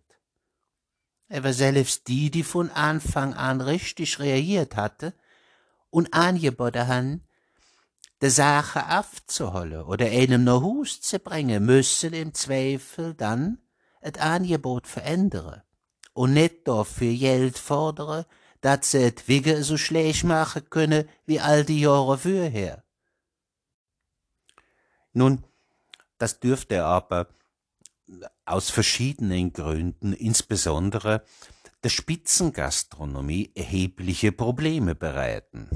Aber 1.30 1.54
selbst 1.54 2.08
die, 2.08 2.32
die 2.32 2.44
von 2.44 2.72
Anfang 2.72 3.34
an 3.34 3.62
richtig 3.62 4.20
reagiert 4.20 4.76
hatte 4.76 5.14
und 5.90 6.14
angeboten 6.14 6.88
han, 6.88 7.29
de 8.22 8.30
Sache 8.30 8.98
aufzuholen 8.98 9.84
oder 9.84 10.06
einem 10.06 10.44
nach 10.44 10.62
Hus 10.62 11.02
zu 11.02 11.20
bringen, 11.20 11.66
müssen 11.66 12.14
im 12.14 12.34
Zweifel 12.34 13.14
dann 13.14 13.60
et 14.02 14.20
Angebot 14.20 14.88
verändern 14.88 15.62
und 16.14 16.34
nicht 16.34 16.68
dafür 16.68 17.14
Geld 17.14 17.58
fordern, 17.58 18.26
dass 18.62 18.92
sie 18.92 19.04
et 19.04 19.28
Wigge 19.28 19.64
so 19.64 19.78
schlecht 19.78 20.26
machen 20.26 20.70
können 20.70 21.08
wie 21.26 21.40
all 21.40 21.64
die 21.64 21.82
Jahre 21.82 22.18
vorher. 22.18 22.84
Nun, 25.14 25.44
das 26.18 26.40
dürfte 26.40 26.84
aber 26.84 27.28
aus 28.46 28.70
verschiedenen 28.70 29.54
Gründen, 29.54 30.14
insbesondere 30.14 31.24
der 31.84 31.90
Spitzengastronomie, 31.90 33.52
erhebliche 33.56 34.32
Probleme 34.32 34.96
bereiten. 34.96 35.70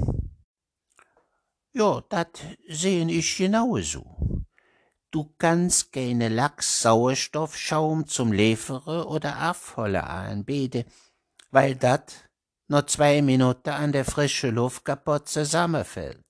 Ja, 1.74 2.02
dat 2.08 2.40
sehen 2.68 3.08
ich 3.08 3.36
genauso. 3.36 4.14
du 5.14 5.32
kannst 5.38 5.92
keine 5.92 6.28
Lachs 6.28 6.82
Sauerstoffschaum 6.82 8.08
zum 8.08 8.32
Lefere 8.32 9.06
oder 9.06 9.36
Afholle 9.36 10.02
anbieten, 10.02 10.84
weil 11.52 11.76
dat 11.76 12.28
nur 12.66 12.84
zwei 12.88 13.22
Minuten 13.22 13.68
an 13.68 13.92
der 13.92 14.04
frische 14.04 14.50
Luft 14.50 14.84
kaputt 14.84 15.28
zusammenfällt. 15.28 16.24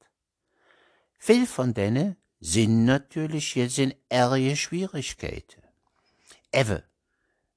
Viel 1.18 1.46
von 1.46 1.72
denen 1.72 2.16
sind 2.40 2.84
natürlich 2.84 3.54
jetzt 3.54 3.78
in 3.78 3.94
ärge 4.10 4.54
Schwierigkeiten. 4.54 5.62
Ewe, 6.52 6.84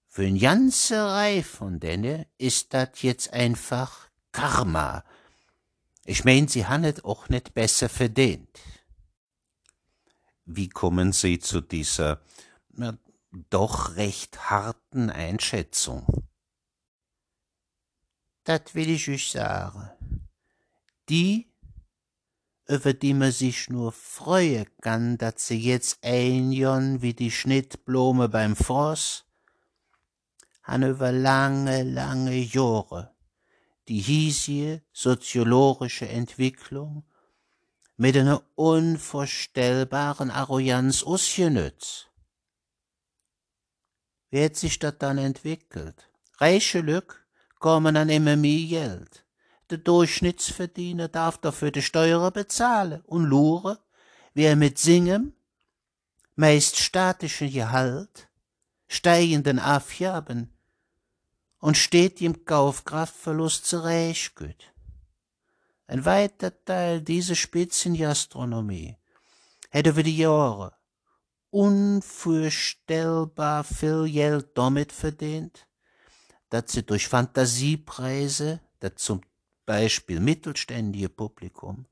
für 0.07 0.25
eine 0.25 0.39
ganze 0.39 0.95
Reihe 1.03 1.43
von 1.43 1.81
denen 1.81 2.25
ist 2.37 2.73
dat 2.73 3.03
jetzt 3.03 3.33
einfach 3.33 4.07
Karma. 4.31 5.03
Ich 6.09 6.23
mein, 6.23 6.47
sie 6.47 6.65
han 6.65 6.85
es 6.85 7.03
auch 7.03 7.27
nicht 7.27 7.53
besser 7.53 7.89
verdient. 7.89 8.47
Wie 10.45 10.69
kommen 10.69 11.11
Sie 11.11 11.37
zu 11.37 11.59
dieser 11.59 12.21
na, 12.69 12.97
doch 13.49 13.97
recht 13.97 14.49
harten 14.49 15.09
Einschätzung? 15.09 16.29
Dat 18.45 18.73
will 18.73 18.89
ich 18.89 19.09
euch 19.09 19.29
sagen. 19.29 19.91
Die, 21.09 21.51
über 22.69 22.93
die 22.93 23.13
man 23.13 23.33
sich 23.33 23.69
nur 23.69 23.91
freuen 23.91 24.67
kann, 24.79 25.17
dat 25.17 25.41
sie 25.41 25.59
jetzt 25.59 26.01
einjon 26.05 27.01
wie 27.01 27.15
die 27.15 27.31
Schnittblume 27.31 28.29
beim 28.29 28.55
Frost, 28.55 29.25
han 30.63 30.83
über 30.83 31.11
lange, 31.11 31.83
lange 31.83 32.37
Jahre 32.37 33.16
die 33.87 33.99
hiesige 33.99 34.81
soziologische 34.91 36.07
Entwicklung 36.07 37.03
mit 37.95 38.15
einer 38.15 38.43
unvorstellbaren 38.55 40.29
Arroganz 40.29 41.03
ausgenützt. 41.03 42.11
Wie 44.29 44.43
hat 44.43 44.55
sich 44.55 44.77
das 44.79 44.97
dann 44.99 45.17
entwickelt? 45.17 46.09
Reiche 46.37 46.81
Lück 46.81 47.25
kommen 47.59 47.95
an 47.95 48.09
immer 48.09 48.35
mehr 48.35 48.67
Geld. 48.67 49.25
Der 49.69 49.79
Durchschnittsverdiener 49.79 51.07
darf 51.07 51.37
dafür 51.39 51.71
die 51.71 51.81
Steuern 51.81 52.31
bezahlen 52.31 53.01
und 53.05 53.25
lure, 53.25 53.79
wie 54.33 54.43
er 54.43 54.55
mit 54.55 54.77
Singen, 54.77 55.33
meist 56.35 56.77
statischen 56.77 57.51
Gehalt, 57.51 58.29
steigenden 58.87 59.59
Abgaben 59.59 60.56
und 61.59 61.77
steht 61.77 62.21
im 62.21 62.45
Kaufkraftverlust 62.45 63.65
zurechtgut. 63.65 64.73
Ein 65.87 66.05
weiter 66.05 66.53
Teil 66.65 67.01
dieser 67.01 67.35
Spitzengastronomie 67.35 68.97
hätte 69.69 69.91
über 69.91 70.03
die 70.03 70.17
Jahre 70.17 70.73
unvorstellbar 71.49 73.63
viel 73.63 74.11
Geld 74.11 74.49
damit 74.55 74.91
verdient, 74.91 75.65
dass 76.49 76.73
sie 76.73 76.83
durch 76.83 77.07
Fantasiepreise, 77.07 78.59
das 78.79 78.95
zum 78.97 79.21
Beispiel 79.65 80.19
mittelständige 80.19 81.07
Publikum, 81.09 81.87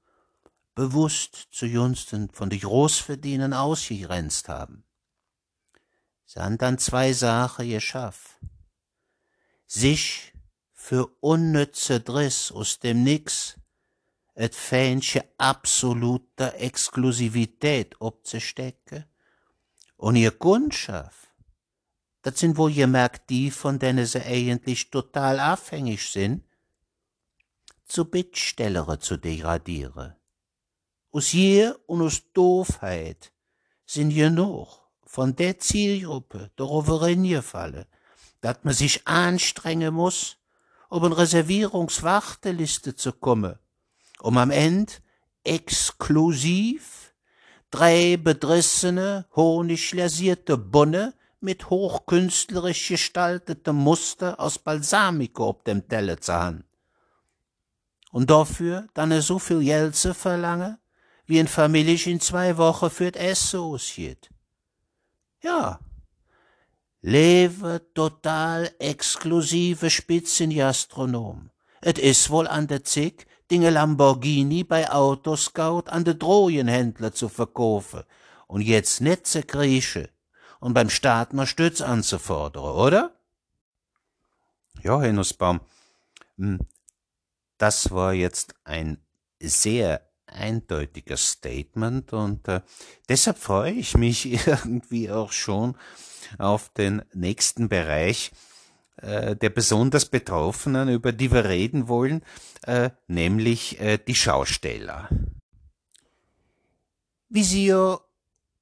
bewusst 0.76 1.48
zugunsten 1.52 2.30
von 2.30 2.50
den 2.50 2.60
Großverdienern 2.60 3.54
ausgegrenzt 3.54 4.50
haben. 4.50 4.84
Sie 6.26 6.40
haben 6.40 6.58
dann 6.58 6.78
zwei 6.78 7.14
Sachen 7.14 7.70
geschafft. 7.70 8.38
Sich 9.68 10.34
für 10.72 11.08
unnütze 11.20 12.00
Driss 12.00 12.52
aus 12.52 12.80
dem 12.80 13.04
Nix 13.04 13.56
et 14.36 14.54
Fähnchen 14.54 15.24
absoluter 15.38 16.56
Exklusivität 16.56 18.00
obzustecke 18.00 19.08
und 19.98 20.16
ihr 20.18 20.32
Kundschaft, 20.32 21.30
das 22.22 22.40
sind 22.40 22.58
wohl 22.58 22.74
gemerkt 22.74 23.30
die, 23.30 23.50
von 23.50 23.80
denen 23.80 24.06
sie 24.06 24.22
eigentlich 24.22 24.92
total 24.92 25.40
abhängig 25.40 26.10
sind, 26.12 26.44
zu 27.86 28.06
Bittstellere 28.06 29.00
zu 29.00 29.18
degradieren. 29.18 30.16
Aus 31.12 31.28
hier 31.28 31.80
und 31.86 32.02
aus 32.02 32.24
Doofheit 32.34 33.32
sind 33.86 34.14
genug 34.14 34.82
von 35.06 35.36
der 35.36 35.60
Zielgruppe 35.60 36.52
darauf 36.56 36.90
reingefallen, 36.90 37.86
dass 38.46 38.60
man 38.62 38.76
sich 38.76 39.08
anstrengen 39.08 39.96
muss, 39.96 40.38
um 40.90 41.04
eine 41.04 41.18
Reservierungswarteliste 41.18 42.96
zu 42.96 43.12
kommen, 43.12 43.58
um 44.20 44.38
am 44.38 44.52
Ende 44.52 44.94
exklusiv 45.44 47.16
drei 47.72 48.18
bedrissene, 48.18 49.26
honigglasierte 49.36 50.60
Bunne 50.60 51.16
mit 51.40 51.72
hochkünstlerisch 51.72 52.90
gestaltetem 52.90 53.78
Muster 53.78 54.40
aus 54.40 54.60
Balsamico 54.60 55.50
auf 55.50 55.64
dem 55.64 55.88
Teller 55.88 56.22
zu 56.22 56.34
haben. 56.34 56.66
Und 58.12 58.30
dafür 58.30 58.88
dann 58.94 59.20
so 59.22 59.40
viel 59.40 59.62
Geld 59.62 59.96
zu 59.96 60.14
verlangen, 60.14 60.78
wie 61.26 61.40
ein 61.40 61.48
Familie 61.48 61.98
in 62.06 62.20
zwei 62.20 62.58
Wochen 62.58 62.92
für 62.92 63.12
das 63.12 63.24
Essen 63.24 63.60
ausgeht. 63.62 64.30
Ja, 65.42 65.80
lebe 67.06 67.82
total 67.94 68.72
exklusive 68.80 69.90
Spitzengastronom. 69.90 71.52
Et 71.82 72.00
is 72.00 72.30
wohl 72.32 72.48
an 72.48 72.66
der 72.68 72.84
Zick, 72.84 73.28
Dinge 73.52 73.70
Lamborghini 73.70 74.64
bei 74.64 74.90
Autoscout 74.90 75.84
an 75.88 76.04
de 76.04 76.16
Drogenhändler 76.16 77.14
zu 77.14 77.30
verkaufen 77.30 78.04
und 78.48 78.62
jetzt 78.62 79.02
net 79.02 79.28
zu 79.28 79.44
kriechen 79.44 80.08
und 80.60 80.74
beim 80.74 80.90
Staat 80.90 81.32
mal 81.34 81.46
Stütz 81.46 81.80
anzufordern, 81.80 82.64
oder? 82.64 83.12
Ja, 84.82 85.00
Herr 85.00 85.60
hm, 86.38 86.60
das 87.60 87.92
war 87.92 88.14
jetzt 88.14 88.56
ein 88.64 88.98
sehr 89.40 90.02
eindeutiges 90.28 91.30
Statement 91.30 92.14
und 92.14 92.48
äh, 92.48 92.62
deshalb 93.10 93.38
freue 93.38 93.74
ich 93.74 93.96
mich 93.98 94.26
irgendwie 94.48 95.12
auch 95.12 95.32
schon 95.32 95.78
auf 96.38 96.70
den 96.70 97.04
nächsten 97.14 97.70
Bereich, 97.70 98.32
äh, 98.98 99.36
der 99.36 99.50
besonders 99.50 100.06
Betroffenen, 100.06 100.90
über 100.90 101.12
die 101.12 101.32
wir 101.32 101.46
reden 101.46 101.88
wollen, 101.88 102.24
äh, 102.64 102.90
nämlich 103.08 103.80
äh, 103.80 103.98
die 103.98 104.16
Schausteller. 104.16 105.10
Wie 107.30 107.44
Sie 107.44 107.68
ja 107.68 108.00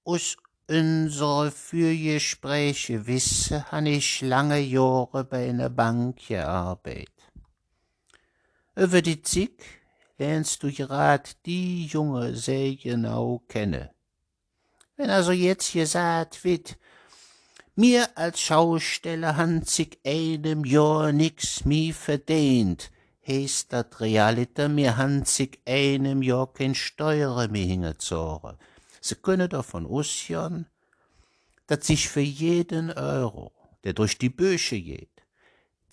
aus 0.03 0.37
unserer 0.67 1.51
Fürgespräche 1.51 3.05
wissen, 3.05 3.71
habe 3.71 3.89
ich 3.89 4.21
lange 4.21 4.59
Jahre 4.59 5.23
bei 5.23 5.49
einer 5.49 5.69
Bank 5.69 6.27
gearbeitet. 6.27 7.09
Über 8.75 9.01
die 9.01 9.21
Zick 9.21 9.82
lernst 10.23 10.63
du 10.63 10.71
grad 10.71 11.35
die 11.45 11.85
Junge 11.85 12.33
sehr 12.33 12.75
genau 12.77 13.41
kennen. 13.49 13.89
Wenn 14.95 15.09
also 15.09 15.33
jetzt 15.33 15.73
gesagt 15.73 16.45
wird, 16.45 16.77
mir 17.75 18.01
als 18.15 18.39
Schausteller 18.39 19.35
han 19.35 19.63
sich 19.63 19.99
einem 20.05 20.63
Jahr 20.63 21.11
nix 21.11 21.65
mi 21.65 21.91
verdient. 21.91 22.89
Heist 23.27 23.73
dat 23.73 23.99
Realiter, 23.99 24.69
mir 24.69 24.95
han 24.95 25.25
sich 25.25 25.59
einem 25.65 26.21
Jahr 26.21 26.53
kein 26.53 26.75
Steuer 26.75 27.47
mehr 27.49 27.65
hingezogen. 27.65 28.55
Sie 29.01 29.15
können 29.15 29.49
davon 29.49 29.85
ausgehen, 29.85 30.67
dass 31.67 31.87
sich 31.87 32.07
für 32.07 32.27
jeden 32.45 32.91
Euro, 32.91 33.51
der 33.83 33.93
durch 33.93 34.17
die 34.17 34.29
Büsche 34.29 34.79
geht, 34.79 35.12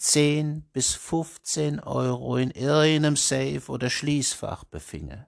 zehn 0.01 0.63
bis 0.73 0.93
fünfzehn 0.95 1.79
Euro 1.81 2.37
in 2.37 2.51
irgendeinem 2.51 3.17
Safe 3.17 3.63
oder 3.69 3.91
Schließfach 3.91 4.65
befinge. 4.65 5.27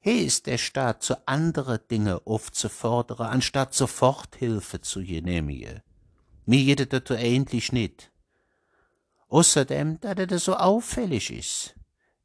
Hier 0.00 0.24
ist 0.24 0.46
der 0.46 0.58
Staat 0.58 1.02
zu 1.02 1.26
andere 1.26 1.78
Dinge 1.78 2.22
aufzufordern, 2.24 3.26
anstatt 3.26 3.74
Soforthilfe 3.74 4.80
zu 4.80 5.04
genehmigen. 5.04 5.82
Mir 6.46 6.76
geht 6.76 6.92
das 6.92 7.10
eigentlich 7.18 7.72
nicht. 7.72 8.10
Außerdem, 9.28 10.00
da 10.00 10.14
das 10.14 10.44
so 10.44 10.56
auffällig 10.56 11.30
ist, 11.30 11.74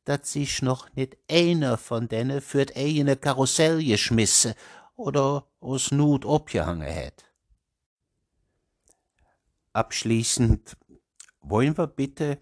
dass 0.06 0.32
sich 0.32 0.62
noch 0.62 0.94
nicht 0.96 1.18
einer 1.30 1.78
von 1.78 2.08
denen 2.08 2.39
für 2.39 2.66
eine 2.76 3.18
Karussell 3.18 3.84
geschmissen 3.84 4.54
oder 4.96 5.48
aus 5.60 5.92
Not 5.92 6.26
abgehangen 6.26 6.96
hat. 6.96 7.26
Abschließend 9.74 10.78
wollen 11.43 11.77
wir 11.77 11.88
bitte 11.88 12.38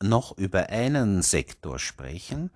noch 0.00 0.36
über 0.38 0.68
einen 0.68 1.22
Sektor 1.22 1.78
sprechen, 1.78 2.50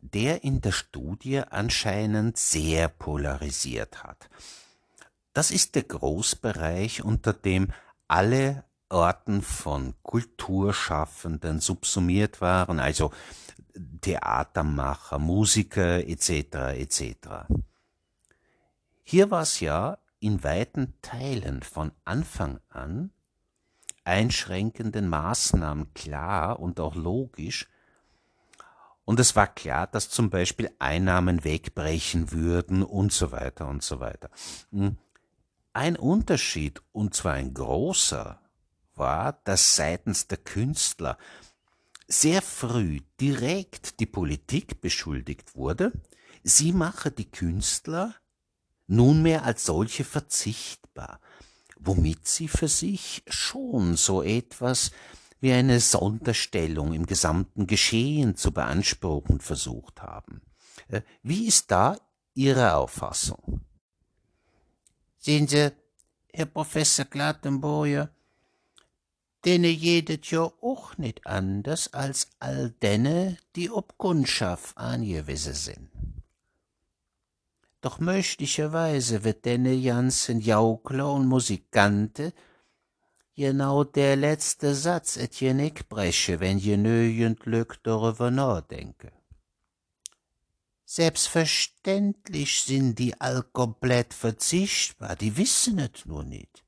der 0.00 0.44
in 0.44 0.60
der 0.60 0.72
Studie 0.72 1.38
anscheinend 1.38 2.36
sehr 2.36 2.88
polarisiert 2.88 4.02
hat. 4.02 4.28
Das 5.32 5.50
ist 5.50 5.74
der 5.74 5.84
Großbereich, 5.84 7.04
unter 7.04 7.32
dem 7.32 7.68
alle 8.08 8.64
Orten 8.88 9.42
von 9.42 9.94
Kulturschaffenden 10.02 11.60
subsumiert 11.60 12.40
waren, 12.40 12.80
also 12.80 13.12
Theatermacher, 14.00 15.20
Musiker 15.20 16.04
etc. 16.06 16.30
etc. 16.74 17.14
Hier 19.04 19.30
war 19.30 19.42
es 19.42 19.60
ja 19.60 19.98
in 20.18 20.42
weiten 20.42 20.94
Teilen 21.02 21.62
von 21.62 21.92
Anfang 22.04 22.58
an 22.68 23.12
einschränkenden 24.04 25.08
Maßnahmen 25.08 25.94
klar 25.94 26.60
und 26.60 26.80
auch 26.80 26.94
logisch, 26.94 27.68
und 29.10 29.18
es 29.18 29.34
war 29.34 29.48
klar, 29.48 29.88
dass 29.88 30.08
zum 30.08 30.30
Beispiel 30.30 30.70
Einnahmen 30.78 31.42
wegbrechen 31.42 32.30
würden 32.30 32.84
und 32.84 33.12
so 33.12 33.32
weiter 33.32 33.66
und 33.66 33.82
so 33.82 33.98
weiter. 33.98 34.30
Hm. 34.70 34.98
Ein 35.72 35.96
Unterschied, 35.96 36.80
und 36.92 37.12
zwar 37.12 37.32
ein 37.32 37.52
großer, 37.52 38.40
war, 38.94 39.32
dass 39.44 39.74
seitens 39.74 40.28
der 40.28 40.38
Künstler 40.38 41.18
sehr 42.06 42.40
früh 42.40 43.00
direkt 43.20 43.98
die 43.98 44.06
Politik 44.06 44.80
beschuldigt 44.80 45.56
wurde, 45.56 45.90
sie 46.44 46.72
mache 46.72 47.10
die 47.10 47.30
Künstler 47.30 48.14
nunmehr 48.86 49.44
als 49.44 49.64
solche 49.64 50.04
verzichtbar, 50.04 51.20
womit 51.80 52.26
sie 52.26 52.48
für 52.48 52.68
sich 52.68 53.22
schon 53.28 53.96
so 53.96 54.22
etwas 54.22 54.90
wie 55.40 55.52
eine 55.52 55.80
Sonderstellung 55.80 56.92
im 56.92 57.06
gesamten 57.06 57.66
Geschehen 57.66 58.36
zu 58.36 58.52
beanspruchen 58.52 59.40
versucht 59.40 60.02
haben. 60.02 60.42
Äh, 60.88 61.02
wie 61.22 61.46
ist 61.46 61.70
da 61.70 61.96
Ihre 62.34 62.74
Auffassung? 62.74 63.62
Sehen 65.18 65.48
Sie, 65.48 65.72
Herr 66.32 66.46
Professor 66.46 67.04
Glattenboyer, 67.04 68.10
denen 69.44 69.74
jedet 69.74 70.30
ja 70.30 70.42
auch 70.60 70.96
nicht 70.98 71.26
anders 71.26 71.92
als 71.92 72.28
all 72.38 72.70
denne, 72.82 73.38
die 73.56 73.70
ob 73.70 73.96
Kundschaft 73.96 74.76
angewiesen 74.76 75.54
sind. 75.54 75.89
Doch 77.80 77.98
möglicherweise 77.98 79.24
wird 79.24 79.44
denne 79.44 79.80
ganzen 79.80 80.40
Jaukler 80.40 81.12
und 81.12 81.26
Musikante 81.26 82.32
genau 83.34 83.84
der 83.84 84.16
letzte 84.16 84.74
Satz 84.74 85.16
et 85.16 85.40
je 85.40 85.54
nicht 85.54 85.88
breche, 85.88 86.40
wenn 86.40 86.58
je 86.58 86.76
nögend 86.76 87.40
Glück 87.40 87.78
darüber 87.82 88.30
nachdenke. 88.30 89.12
Selbstverständlich 90.84 92.64
sind 92.64 92.98
die 92.98 93.18
all 93.18 93.42
komplett 93.44 94.12
verzichtbar, 94.12 95.16
die 95.16 95.36
wissen 95.36 95.78
es 95.78 96.04
nur 96.04 96.24
nicht. 96.24 96.64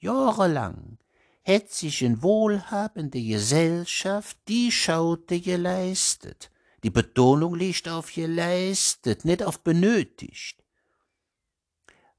Jahrelang 0.00 0.98
hätt 1.42 1.72
sich 1.72 2.02
in 2.02 2.22
wohlhabende 2.22 3.22
Gesellschaft 3.22 4.36
die 4.48 4.70
Schaute 4.70 5.40
geleistet. 5.40 6.50
Die 6.82 6.90
Betonung 6.90 7.54
liegt 7.54 7.88
auf 7.88 8.12
geleistet, 8.12 9.24
nicht 9.24 9.42
auf 9.42 9.60
benötigt 9.60 10.58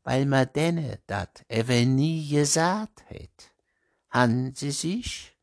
weil 0.10 0.26
ma 0.26 0.46
denne 0.46 1.00
dat 1.06 1.44
ewe 1.48 1.86
nie 1.86 2.28
gesagt 2.28 3.04
het, 3.10 3.52
han 4.08 4.56
sie 4.56 4.72
sich, 4.72 5.38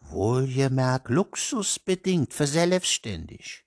wohlgemerkt 0.00 1.10
luxusbedingt 1.10 2.32
verselbstständig 2.32 3.64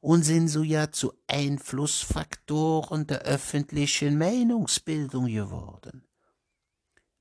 und 0.00 0.24
sind 0.24 0.48
so 0.48 0.62
ja 0.62 0.90
zu 0.90 1.12
Einflussfaktoren 1.28 3.06
der 3.06 3.20
öffentlichen 3.22 4.18
Meinungsbildung 4.18 5.26
geworden. 5.26 6.04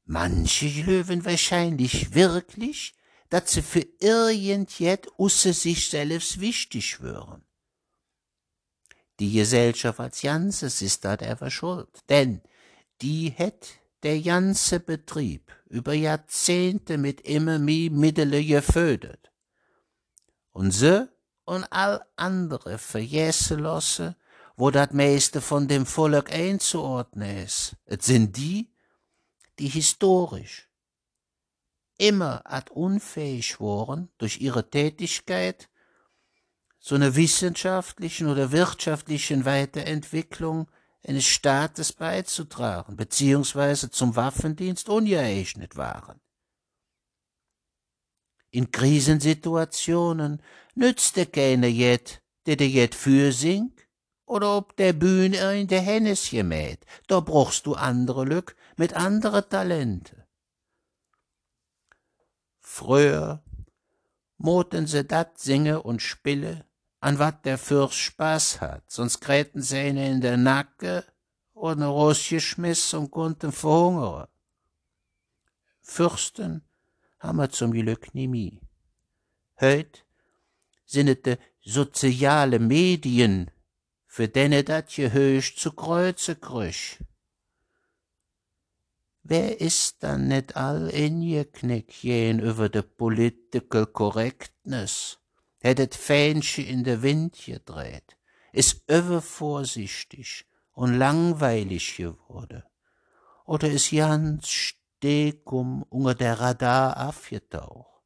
Manche 0.06 0.68
löwen 0.88 1.24
wahrscheinlich 1.24 2.16
wirklich, 2.16 2.94
dass 3.34 3.54
sie 3.54 3.64
für 3.64 3.84
irgendjet 4.00 5.08
usse 5.18 5.54
sich 5.54 5.90
selbst 5.90 6.40
wichtig 6.40 7.02
wären. 7.02 7.44
Die 9.20 9.32
Gesellschaft 9.32 10.00
als 10.00 10.22
Ganzes 10.22 10.84
ist 10.84 11.04
dat 11.04 11.24
ever 11.24 11.50
schuld, 11.50 11.90
denn 12.10 12.44
die 13.02 13.34
het 13.36 13.80
der 14.04 14.22
ganze 14.22 14.80
Betrieb 14.80 15.52
über 15.68 15.94
Jahrzehnte 15.94 17.00
mit 17.00 17.22
immer 17.22 17.58
mehr 17.58 17.90
Mittel 17.90 18.46
gefördert. 18.46 19.32
Und 20.52 20.70
so 20.70 21.08
und 21.46 21.64
all 21.72 22.06
andere 22.16 22.78
vergessen 22.78 23.62
lassen, 23.62 24.16
wo 24.58 24.70
dat 24.70 24.94
meiste 24.94 25.42
von 25.42 25.68
dem 25.68 25.88
Volk 25.88 26.32
einzuordnen 26.32 27.38
ist. 27.38 27.78
Es 27.86 28.06
sind 28.06 28.38
die, 28.38 28.70
die 29.58 29.70
historisch 29.70 30.70
immer 32.08 32.42
ad 32.46 32.70
unfähig 32.72 33.62
waren, 33.62 34.10
durch 34.18 34.42
ihre 34.42 34.70
Tätigkeit 34.70 35.70
so 36.78 36.96
einer 36.96 37.16
wissenschaftlichen 37.16 38.28
oder 38.28 38.52
wirtschaftlichen 38.52 39.46
Weiterentwicklung 39.46 40.70
eines 41.02 41.26
Staates 41.26 41.94
beizutragen, 41.94 42.98
beziehungsweise 42.98 43.90
zum 43.90 44.18
Waffendienst 44.18 44.90
ungeeignet 44.90 45.78
waren. 45.78 46.20
In 48.52 48.70
Krisensituationen 48.72 50.42
nützte 50.76 51.26
keiner 51.26 51.68
jet, 51.68 52.22
der 52.46 52.58
dir 52.58 52.68
jet 52.68 52.96
fürsingt, 52.96 53.80
oder 54.26 54.58
ob 54.58 54.76
der 54.76 54.94
Bühne 54.94 55.60
in 55.60 55.68
der 55.68 55.82
Hennes 55.82 56.30
gemäht, 56.30 56.86
da 57.08 57.22
brauchst 57.22 57.66
du 57.66 57.76
andere 57.76 58.26
Lück 58.26 58.56
mit 58.76 58.94
andere 58.94 59.48
Talente. 59.48 60.23
Früher 62.78 63.44
moten 64.38 64.88
se 64.88 65.04
dat 65.04 65.40
singe 65.40 65.84
und 65.84 66.02
spille, 66.02 66.66
an 67.02 67.20
wat 67.20 67.46
der 67.46 67.60
Fürst 67.60 68.00
Spaß 68.00 68.62
hat, 68.62 68.84
sonst 68.90 69.20
kräten 69.20 69.62
sie 69.62 69.90
ihn 69.90 69.98
in 69.98 70.22
der 70.22 70.38
Nacke 70.38 71.06
oder 71.54 71.86
rausgeschmissen 71.86 73.00
und 73.00 73.12
konnten 73.12 73.52
verhungern. 73.52 74.28
Fürsten 75.82 76.64
wir 77.22 77.50
zum 77.52 77.74
Glück 77.74 78.16
nie 78.16 78.28
mehr. 78.28 78.58
Heut 79.62 80.04
sind 80.86 81.10
es 81.10 81.22
de 81.22 81.38
soziale 81.62 82.58
Medien, 82.58 83.52
für 84.08 84.28
denen 84.28 84.66
dat 84.66 84.92
je 84.98 85.12
höchst 85.12 85.60
zu 85.60 85.70
Kreuze 85.74 86.36
krüch. 86.36 86.98
Wer 89.24 89.62
ist 89.62 90.04
dann 90.04 90.28
net 90.28 90.56
all 90.56 90.90
ingeknickt 90.90 92.04
jen 92.04 92.40
über 92.40 92.70
de 92.70 92.82
political 92.82 93.86
correctness? 93.88 95.18
het 95.64 95.78
het 95.78 95.96
Fähnchen 95.96 96.66
in 96.66 96.84
der 96.84 97.02
Wind 97.02 97.38
gedreht, 97.46 98.18
ist 98.52 98.84
übervorsichtig 98.88 100.46
und 100.74 100.98
langweilig 100.98 101.96
geworden 101.96 102.64
oder 103.46 103.70
ist 103.70 103.92
ganz 103.92 104.50
stekum 104.50 105.84
unter 105.84 106.16
der 106.16 106.40
Radar 106.40 107.08
aufgetaucht. 107.08 108.02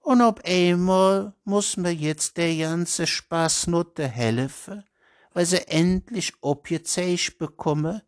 Und 0.00 0.20
ob 0.20 0.42
einmal 0.44 1.34
muss 1.44 1.78
mir 1.78 1.94
jetzt 1.94 2.36
der 2.36 2.54
ganze 2.56 3.06
Spaßnutte 3.06 4.06
helfen, 4.08 4.84
weil 5.32 5.46
sie 5.46 5.68
endlich 5.68 6.34
obgezeigt 6.42 7.38
bekomme, 7.38 8.02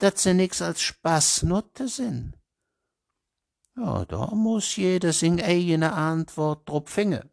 dass 0.00 0.22
sie 0.22 0.34
nix 0.34 0.60
als 0.62 0.80
Spaßnutte 0.82 1.88
sind. 1.88 2.34
Ja, 3.76 4.04
da 4.04 4.26
muss 4.34 4.76
jeder 4.76 5.12
seine 5.12 5.44
eigene 5.44 5.92
Antwort 5.92 6.68
drauf 6.68 6.88
finden. 6.88 7.30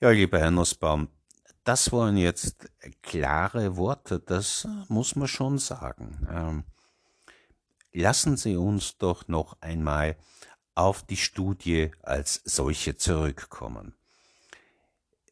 Ja, 0.00 0.10
lieber 0.10 0.38
Herr 0.38 0.50
Nussbaum, 0.50 1.08
das 1.64 1.92
waren 1.92 2.16
jetzt 2.16 2.70
klare 3.02 3.76
Worte, 3.76 4.18
das 4.20 4.66
muss 4.88 5.16
man 5.16 5.28
schon 5.28 5.58
sagen. 5.58 6.26
Ähm, 6.30 6.64
lassen 7.92 8.36
Sie 8.36 8.56
uns 8.56 8.98
doch 8.98 9.28
noch 9.28 9.56
einmal 9.60 10.16
auf 10.74 11.04
die 11.04 11.16
Studie 11.16 11.90
als 12.02 12.42
solche 12.44 12.96
zurückkommen. 12.96 13.94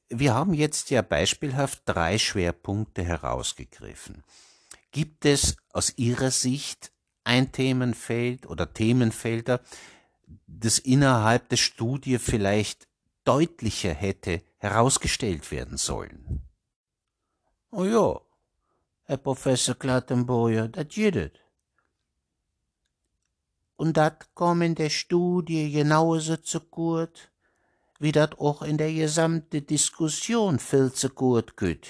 Wir 0.09 0.35
haben 0.35 0.55
jetzt 0.55 0.91
ja 0.91 1.03
beispielhaft 1.03 1.83
drei 1.85 2.19
Schwerpunkte 2.19 3.03
herausgegriffen. 3.03 4.25
Gibt 4.91 5.25
es 5.25 5.57
aus 5.73 5.97
Ihrer 5.97 6.31
Sicht 6.31 6.93
ein 7.25 7.53
Themenfeld 7.53 8.47
oder 8.47 8.73
Themenfelder, 8.73 9.61
das 10.47 10.79
innerhalb 10.79 11.49
der 11.49 11.57
Studie 11.57 12.19
vielleicht 12.19 12.89
deutlicher 13.25 13.95
hätte 13.95 14.43
herausgestellt 14.59 15.51
werden 15.51 15.77
sollen. 15.77 16.43
Oh 17.71 17.85
ja, 17.85 18.21
Herr 19.05 19.17
Professor 19.17 19.75
Klattenboyer, 19.75 20.69
das 20.69 20.89
geht 20.89 21.41
Und 23.77 23.97
dat 23.97 24.35
kom 24.35 24.63
in 24.63 24.75
der 24.75 24.91
Studie 24.91 25.71
genauso 25.73 26.37
zu 26.37 26.61
gut, 26.61 27.31
wie 27.99 28.13
dat 28.13 28.39
auch 28.39 28.63
in 28.63 28.77
der 28.77 28.93
gesamten 28.93 29.67
Diskussion 29.67 30.59
viel 30.59 30.93
zu 30.93 31.09
gut 31.09 31.57
geht. 31.57 31.89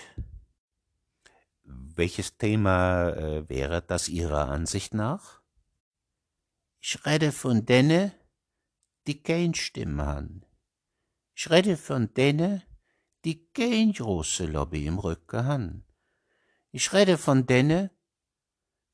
Welches 2.01 2.39
Thema 2.39 3.11
äh, 3.11 3.47
wäre 3.51 3.83
das 3.83 4.09
Ihrer 4.09 4.49
Ansicht 4.49 4.95
nach? 4.95 5.43
Ich 6.81 7.05
rede 7.05 7.31
von 7.31 7.67
denen, 7.67 8.11
die 9.07 9.23
kein 9.23 9.53
Stimme 9.53 10.07
haben. 10.07 10.47
Ich 11.35 11.51
rede 11.51 11.77
von 11.77 12.15
denen, 12.15 12.63
die 13.27 13.51
kein 13.51 13.93
große 13.93 14.47
Lobby 14.47 14.87
im 14.87 14.99
Rücken 14.99 15.45
han. 15.45 15.85
Ich 16.71 16.91
rede 16.95 17.19
von 17.19 17.45
denen, 17.45 17.91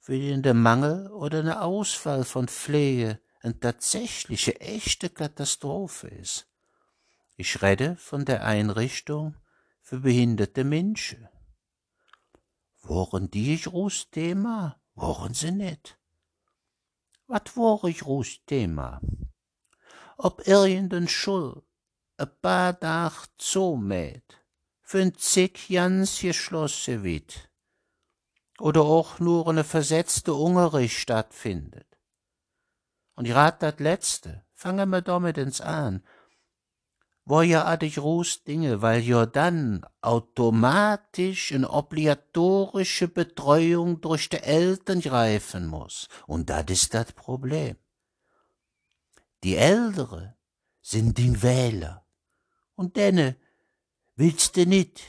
für 0.01 0.19
den 0.19 0.43
der 0.43 0.55
Mangel 0.55 1.07
oder 1.13 1.45
der 1.45 1.63
Ausfall 1.63 2.25
von 2.25 2.49
Pflege 2.49 3.21
eine 3.41 3.61
tatsächliche, 3.61 4.61
echte 4.61 5.11
Katastrophe 5.11 6.09
ist. 6.09 6.49
Ich 7.37 7.63
rede 7.63 7.95
von 7.95 8.25
der 8.25 8.45
Einrichtung 8.45 9.37
für 9.81 10.01
behinderte 10.01 10.65
Menschen. 10.65 11.29
Woren 12.89 13.29
die 13.31 13.61
groß 13.61 14.11
Thema? 14.11 14.81
Woren 14.95 15.35
sie 15.35 15.51
nicht? 15.51 15.99
Wat 17.27 17.57
wor 17.57 17.83
ich 17.85 18.01
groß 18.01 18.45
Thema? 18.47 19.01
Ob 20.17 20.47
irgendein 20.47 21.09
Schul 21.09 21.65
a 22.17 22.27
paar 22.27 22.75
Dach 22.75 23.27
zumäht, 23.39 24.41
für'n 24.89 25.15
zig 25.19 25.69
Jans 25.69 26.21
geschlossen 26.21 27.03
wird, 27.03 27.51
oder 28.59 28.83
auch 28.83 29.19
nur 29.19 29.49
eine 29.49 29.65
versetzte 29.65 30.33
Unterricht 30.35 30.97
stattfindet. 30.97 31.89
Und 33.17 33.27
ich 33.27 33.35
rat 33.35 33.65
dat 33.65 33.81
Letzte, 33.81 34.47
fangen 34.55 34.91
wir 34.91 35.03
damit 35.03 35.39
ins 35.39 35.61
an, 35.61 36.05
wo 37.27 37.43
ja 37.43 37.65
adig 37.67 37.99
Ruß 37.99 38.45
Dinge, 38.45 38.83
weil 38.83 39.03
ja 39.03 39.27
dann 39.27 39.85
automatisch 40.01 41.53
eine 41.53 41.69
obligatorische 41.69 43.09
Betreuung 43.09 44.01
durch 44.01 44.29
die 44.29 44.39
Eltern 44.39 45.01
greifen 45.01 45.67
muss. 45.67 46.09
Und 46.29 46.51
das 46.51 46.67
ist 46.69 46.95
das 46.95 47.13
Problem. 47.13 47.77
Die 49.43 49.57
Ältere 49.57 50.37
sind 50.81 51.19
die 51.19 51.43
Wähler. 51.43 52.07
Und 52.77 52.97
denne 52.97 53.37
willst 54.15 54.57
du 54.57 54.65
nit 54.65 55.03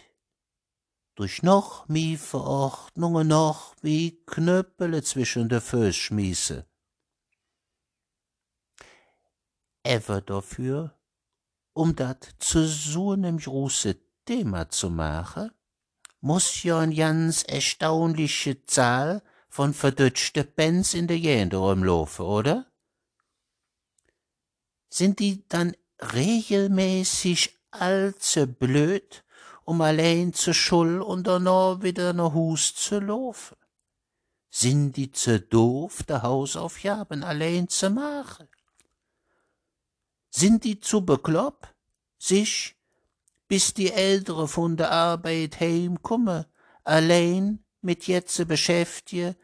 durch 1.13 1.43
noch 1.43 1.87
mi 1.87 2.17
Verordnungen 2.17 3.27
noch 3.27 3.75
mi 3.83 4.23
Knöppele 4.25 5.03
zwischen 5.03 5.49
de 5.49 5.59
Föß 5.59 5.95
schmiese. 5.95 6.65
Ever 9.83 10.21
dafür 10.21 10.96
um 11.77 11.95
dat 11.95 12.35
zu 12.39 12.65
so 12.65 13.15
nem 13.15 13.37
große 13.37 13.95
Thema 14.25 14.69
zu 14.69 14.89
machen, 14.89 15.51
muss 16.19 16.63
ja 16.63 16.79
eine 16.79 16.95
ganz 16.95 17.43
erstaunliche 17.43 18.65
Zahl 18.65 19.21
von 19.47 19.73
verdütschte 19.73 20.43
Pens 20.43 20.95
in 20.95 21.07
der 21.07 21.19
Jände 21.19 21.57
rumlaufen, 21.57 22.25
oder? 22.25 22.65
Sind 24.89 25.19
die 25.19 25.47
dann 25.49 25.75
regelmäßig 26.13 27.55
allzu 27.69 28.47
blöd, 28.47 29.23
um 29.63 29.81
allein 29.81 30.33
zur 30.33 30.55
Schul 30.55 31.01
und 31.01 31.27
danach 31.27 31.83
wieder 31.83 32.13
nach 32.13 32.33
Hus 32.33 32.73
zu 32.73 32.99
laufen? 32.99 33.57
Sind 34.49 34.97
die 34.97 35.11
zu 35.11 35.39
doof, 35.39 36.01
der 36.03 36.23
Hausaufgaben 36.23 37.23
allein 37.23 37.67
zu 37.67 37.91
machen? 37.91 38.47
Sind 40.29 40.63
die 40.63 40.79
zu 40.79 41.05
bekloppt, 41.05 41.73
sich, 42.17 42.75
bis 43.47 43.73
die 43.73 43.91
Ältere 43.91 44.47
von 44.47 44.77
der 44.77 44.91
Arbeit 44.91 45.59
heimkomme, 45.59 46.47
allein 46.83 47.63
mit 47.81 48.07
jetze 48.07 48.45
beschäftige, 48.45 49.35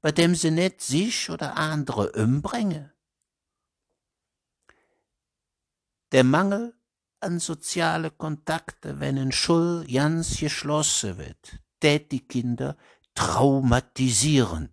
bei 0.00 0.12
dem 0.12 0.34
sie 0.34 0.50
net 0.50 0.80
sich 0.80 1.30
oder 1.30 1.56
andere 1.56 2.12
umbringe. 2.12 2.92
Der 6.12 6.24
Mangel 6.24 6.74
an 7.20 7.38
soziale 7.38 8.10
Kontakte, 8.10 8.98
wenn 8.98 9.16
in 9.16 9.32
Schul 9.32 9.86
ganz 9.86 10.38
geschlossen 10.38 11.18
wird, 11.18 11.60
tät 11.80 12.10
die 12.12 12.26
Kinder 12.26 12.76
traumatisieren. 13.14 14.70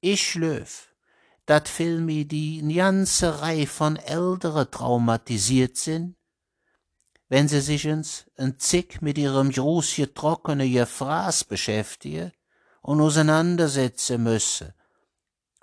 Ich 0.00 0.34
löf, 0.34 0.93
dat 1.46 1.68
Filme 1.68 2.24
die 2.24 2.62
ganze 2.74 3.40
Reihe 3.40 3.66
von 3.66 3.96
Ältere 3.96 4.70
traumatisiert 4.70 5.76
sind, 5.76 6.16
wenn 7.28 7.48
sie 7.48 7.60
sich 7.60 7.84
ins 7.84 8.26
Zick 8.58 9.02
mit 9.02 9.18
ihrem 9.18 9.50
groß 9.50 9.96
getrockene 9.96 10.70
Gefraß 10.70 11.44
beschäftigen 11.44 12.32
und 12.82 13.00
auseinandersetzen 13.00 14.22
müssen, 14.22 14.72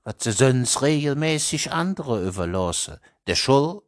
was 0.03 0.15
sie 0.19 0.31
sonst 0.31 0.81
regelmäßig 0.81 1.71
andere 1.71 2.27
überlassen, 2.27 2.97
der 3.27 3.35
Schul, 3.35 3.81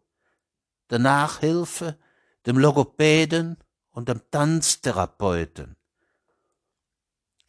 der 0.89 0.99
Nachhilfe, 0.99 1.97
dem 2.45 2.57
Logopäden 2.57 3.57
und 3.91 4.09
dem 4.09 4.21
Tanztherapeuten. 4.31 5.75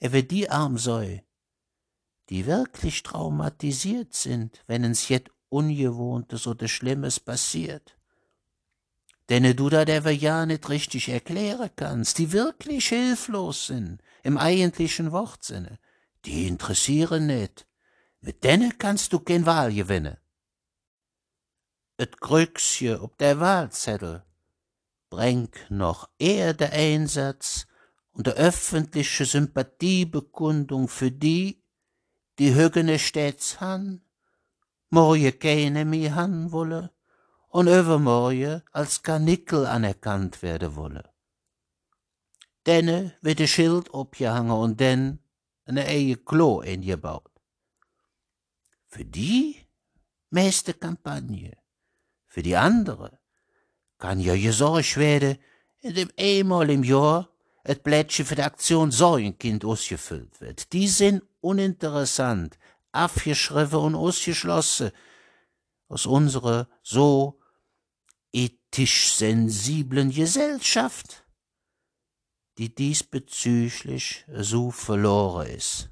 Ewe 0.00 0.22
die 0.22 0.50
Armsäu, 0.50 1.18
die 2.30 2.46
wirklich 2.46 3.02
traumatisiert 3.02 4.14
sind, 4.14 4.62
wenn 4.66 4.84
es 4.84 5.08
jet 5.08 5.30
Ungewohntes 5.48 6.46
oder 6.46 6.66
Schlimmes 6.66 7.20
passiert. 7.20 7.96
Denen 9.30 9.56
du 9.56 9.70
da 9.70 9.84
der 9.84 10.10
ja 10.10 10.44
nicht 10.46 10.68
richtig 10.68 11.08
erklären 11.08 11.70
kannst, 11.76 12.18
die 12.18 12.32
wirklich 12.32 12.88
hilflos 12.88 13.66
sind, 13.66 14.02
im 14.22 14.36
eigentlichen 14.36 15.12
Wortsinne, 15.12 15.78
die 16.24 16.46
interessieren 16.48 17.26
nicht. 17.26 17.66
Mit 18.20 18.42
denen 18.42 18.78
kannst 18.78 19.12
du 19.12 19.20
kein 19.20 19.46
Wahl 19.46 19.72
gewinnen. 19.72 20.16
Et 21.96 22.20
Krüxje 22.20 23.00
ob 23.00 23.16
der 23.18 23.38
Wahlzettel 23.38 24.24
bringt 25.10 25.70
noch 25.70 26.08
eher 26.18 26.54
der 26.54 26.72
Einsatz 26.72 27.66
und 28.10 28.26
der 28.26 28.34
öffentliche 28.34 29.24
Sympathiebekundung 29.24 30.88
für 30.88 31.12
die, 31.12 31.63
die 32.38 32.54
Högene 32.54 32.98
stets 32.98 33.60
han, 33.60 34.02
morgen 34.90 35.38
keine 35.38 35.84
mehr 35.84 36.14
han 36.14 36.52
wolle 36.52 36.90
und 37.48 37.68
übermorgen 37.68 38.62
als 38.72 39.02
Karnickel 39.02 39.66
anerkannt 39.66 40.42
werden 40.42 40.74
wolle. 40.76 41.10
Denne 42.66 43.14
wird 43.20 43.38
de 43.38 43.46
Schild 43.46 43.92
opgehangen 43.92 44.50
und 44.50 44.80
denn 44.80 45.18
eine 45.66 45.86
eie 45.86 46.16
Klo 46.16 46.60
eingebaut. 46.60 47.30
Für 48.88 49.04
die 49.04 49.56
meiste 50.30 50.74
Kampagne, 50.74 51.56
für 52.26 52.42
die 52.42 52.56
andere 52.56 53.18
kann 53.98 54.18
ja 54.20 54.34
gesorgt 54.36 54.96
werden, 54.96 55.38
indem 55.80 56.10
einmal 56.18 56.70
im 56.70 56.82
Jahr 56.82 57.28
et 57.64 57.82
Blättchen 57.82 58.26
für 58.26 58.34
die 58.34 58.42
Aktion 58.42 58.90
Säulenkind 58.90 59.64
ausgefüllt 59.64 60.40
wird. 60.40 60.72
Die 60.72 60.88
sind 60.88 61.22
uninteressant, 61.44 62.58
abgeschrieben 62.92 63.78
und 63.78 63.94
ausgeschlossen 63.94 64.90
aus 65.88 66.06
unserer 66.06 66.68
so 66.82 67.40
ethisch 68.32 69.12
sensiblen 69.14 70.10
Gesellschaft, 70.10 71.24
die 72.58 72.74
diesbezüglich 72.74 74.24
so 74.28 74.70
verloren 74.70 75.48
ist. 75.48 75.90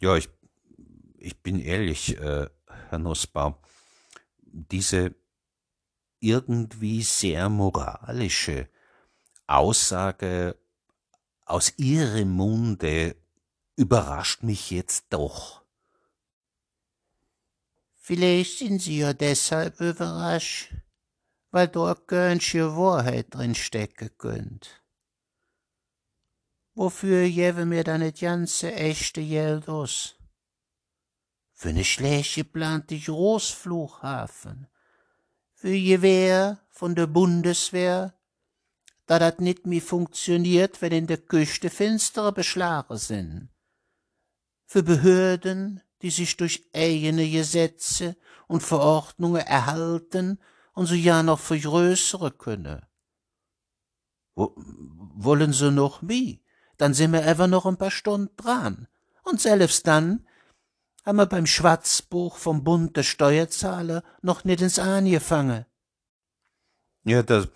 Ja, 0.00 0.16
ich, 0.16 0.28
ich 1.16 1.40
bin 1.42 1.60
ehrlich, 1.60 2.18
äh, 2.18 2.48
Herr 2.88 2.98
Nussbaum, 2.98 3.54
diese 4.42 5.14
irgendwie 6.20 7.02
sehr 7.02 7.48
moralische 7.48 8.68
Aussage 9.46 10.58
aus 11.44 11.74
Ihrem 11.76 12.30
Munde 12.30 13.16
überrascht 13.76 14.42
mich 14.42 14.70
jetzt 14.70 15.06
doch. 15.10 15.64
Vielleicht 17.96 18.58
sind 18.58 18.82
Sie 18.82 18.98
ja 18.98 19.12
deshalb 19.12 19.80
überrascht, 19.80 20.74
weil 21.50 21.68
dort 21.68 22.06
gönnsche 22.06 22.76
Wahrheit 22.76 23.34
drin 23.34 23.54
stecken 23.54 24.10
könnt. 24.18 24.82
Wofür 26.74 27.28
gäbe 27.28 27.64
mir 27.64 27.84
dann 27.84 28.00
das 28.00 28.20
ganze 28.20 28.74
echte 28.74 29.24
Geld 29.24 29.68
aus? 29.68 30.16
Für 31.52 31.72
ne 31.72 31.84
schlecht 31.84 32.34
geplante 32.34 32.98
Großflughafen, 32.98 34.66
für 35.52 35.80
Gewehr 35.80 36.58
von 36.68 36.96
der 36.96 37.06
Bundeswehr, 37.06 38.12
da 39.06 39.18
dat 39.18 39.40
nit 39.40 39.66
mi 39.66 39.80
funktioniert, 39.80 40.82
wenn 40.82 40.92
in 40.92 41.06
der 41.06 41.18
Küste 41.18 41.70
finstere 41.70 42.32
Beschlagen 42.32 42.98
sind. 42.98 43.53
Für 44.74 44.82
Behörden, 44.82 45.82
die 46.02 46.10
sich 46.10 46.36
durch 46.36 46.68
eigene 46.74 47.30
Gesetze 47.30 48.16
und 48.48 48.60
Verordnungen 48.60 49.40
erhalten 49.40 50.40
und 50.72 50.86
so 50.86 50.96
ja 50.96 51.22
noch 51.22 51.38
vergrößere 51.38 52.32
können. 52.32 52.84
Wo, 54.34 54.52
wollen 54.56 55.52
sie 55.52 55.70
noch 55.70 56.00
wie? 56.02 56.42
Dann 56.76 56.92
sind 56.92 57.12
wir 57.12 57.24
einfach 57.24 57.46
noch 57.46 57.66
ein 57.66 57.76
paar 57.76 57.92
Stunden 57.92 58.34
dran. 58.36 58.88
Und 59.22 59.40
selbst 59.40 59.86
dann 59.86 60.26
haben 61.04 61.18
wir 61.18 61.26
beim 61.26 61.46
Schwarzbuch 61.46 62.36
vom 62.36 62.64
Bund 62.64 62.96
der 62.96 63.04
Steuerzahler 63.04 64.02
noch 64.22 64.42
nicht 64.42 64.60
ins 64.60 64.80
angefangen. 64.80 65.66
Ja, 67.04 67.22
das, 67.22 67.46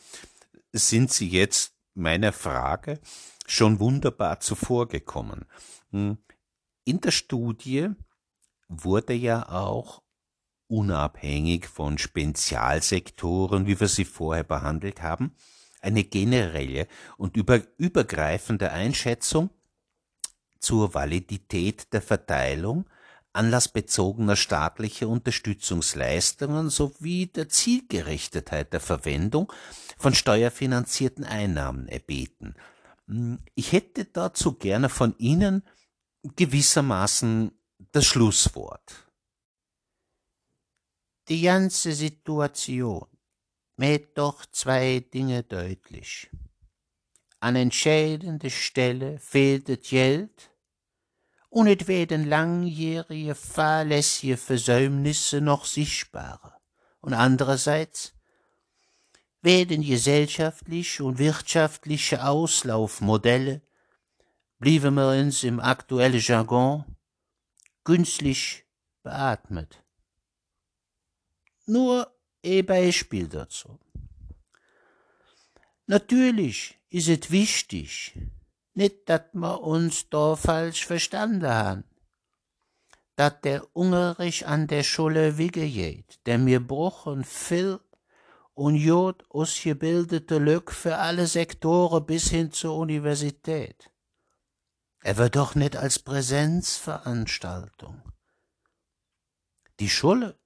sind 0.72 1.10
Sie 1.12 1.28
jetzt 1.28 1.72
meiner 1.94 2.32
Frage 2.32 3.00
schon 3.44 3.80
wunderbar 3.80 4.38
zuvorgekommen. 4.38 5.46
Hm, 5.90 6.18
in 6.88 7.02
der 7.02 7.10
Studie 7.10 7.90
wurde 8.68 9.12
ja 9.12 9.46
auch 9.50 10.02
unabhängig 10.68 11.66
von 11.66 11.98
Spezialsektoren, 11.98 13.66
wie 13.66 13.78
wir 13.78 13.88
sie 13.88 14.06
vorher 14.06 14.44
behandelt 14.44 15.02
haben, 15.02 15.34
eine 15.80 16.04
generelle 16.04 16.88
und 17.18 17.36
über, 17.36 17.60
übergreifende 17.76 18.72
Einschätzung 18.72 19.50
zur 20.60 20.94
Validität 20.94 21.92
der 21.92 22.02
Verteilung 22.02 22.88
anlassbezogener 23.34 24.34
staatlicher 24.34 25.08
Unterstützungsleistungen 25.08 26.70
sowie 26.70 27.26
der 27.26 27.50
Zielgerichtetheit 27.50 28.72
der 28.72 28.80
Verwendung 28.80 29.52
von 29.98 30.14
steuerfinanzierten 30.14 31.24
Einnahmen 31.24 31.86
erbeten. 31.86 32.54
Hm, 33.06 33.40
ich 33.54 33.72
hätte 33.72 34.06
dazu 34.06 34.54
gerne 34.54 34.88
von 34.88 35.14
Ihnen 35.18 35.62
gewissermaßen 36.36 37.52
das 37.92 38.06
Schlusswort. 38.06 39.06
Die 41.28 41.42
ganze 41.42 41.92
Situation 41.92 43.06
mäht 43.76 44.16
doch 44.16 44.46
zwei 44.46 45.00
Dinge 45.00 45.42
deutlich. 45.42 46.30
An 47.40 47.54
entscheidender 47.54 48.50
Stelle 48.50 49.18
fehlt 49.18 49.68
das 49.68 49.88
Geld 49.88 50.50
und 51.50 51.66
es 51.68 51.86
werden 51.86 52.28
langjährige 52.28 53.34
fahrlässige 53.34 54.36
Versäumnisse 54.36 55.40
noch 55.40 55.64
sichtbarer. 55.64 56.60
Und 57.00 57.14
andererseits 57.14 58.14
werden 59.40 59.82
gesellschaftliche 59.82 61.04
und 61.04 61.18
wirtschaftliche 61.18 62.24
Auslaufmodelle, 62.24 63.62
blieben 64.58 64.94
wir 64.94 65.10
uns 65.10 65.44
im 65.44 65.60
aktuellen 65.60 66.20
Jargon, 66.20 66.84
künstlich 67.84 68.64
beatmet. 69.02 69.82
Nur 71.66 72.12
ein 72.44 72.66
Beispiel 72.66 73.28
dazu. 73.28 73.78
Natürlich 75.86 76.78
ist 76.90 77.08
es 77.08 77.30
wichtig, 77.30 78.14
nicht, 78.74 79.08
dass 79.08 79.32
wir 79.32 79.62
uns 79.62 80.08
da 80.08 80.36
falsch 80.36 80.86
verstanden 80.86 81.46
haben. 81.46 81.84
Dat 83.16 83.44
der 83.44 83.66
Ungerisch 83.74 84.44
an 84.44 84.66
der 84.66 84.84
Schule 84.84 85.38
weggeht, 85.38 86.20
der 86.26 86.38
mir 86.38 86.60
bruchen 86.60 87.24
viel 87.24 87.80
und 88.54 88.76
jod 88.76 89.24
ausgebildete 89.30 90.38
Lück 90.38 90.72
für 90.72 90.96
alle 90.96 91.26
Sektoren 91.26 92.06
bis 92.06 92.30
hin 92.30 92.52
zur 92.52 92.76
Universität. 92.76 93.90
Er 95.00 95.16
wird 95.16 95.36
doch 95.36 95.54
nicht 95.54 95.76
als 95.76 95.98
Präsenzveranstaltung. 95.98 98.02
Die 99.78 99.88
Schule 99.88 100.38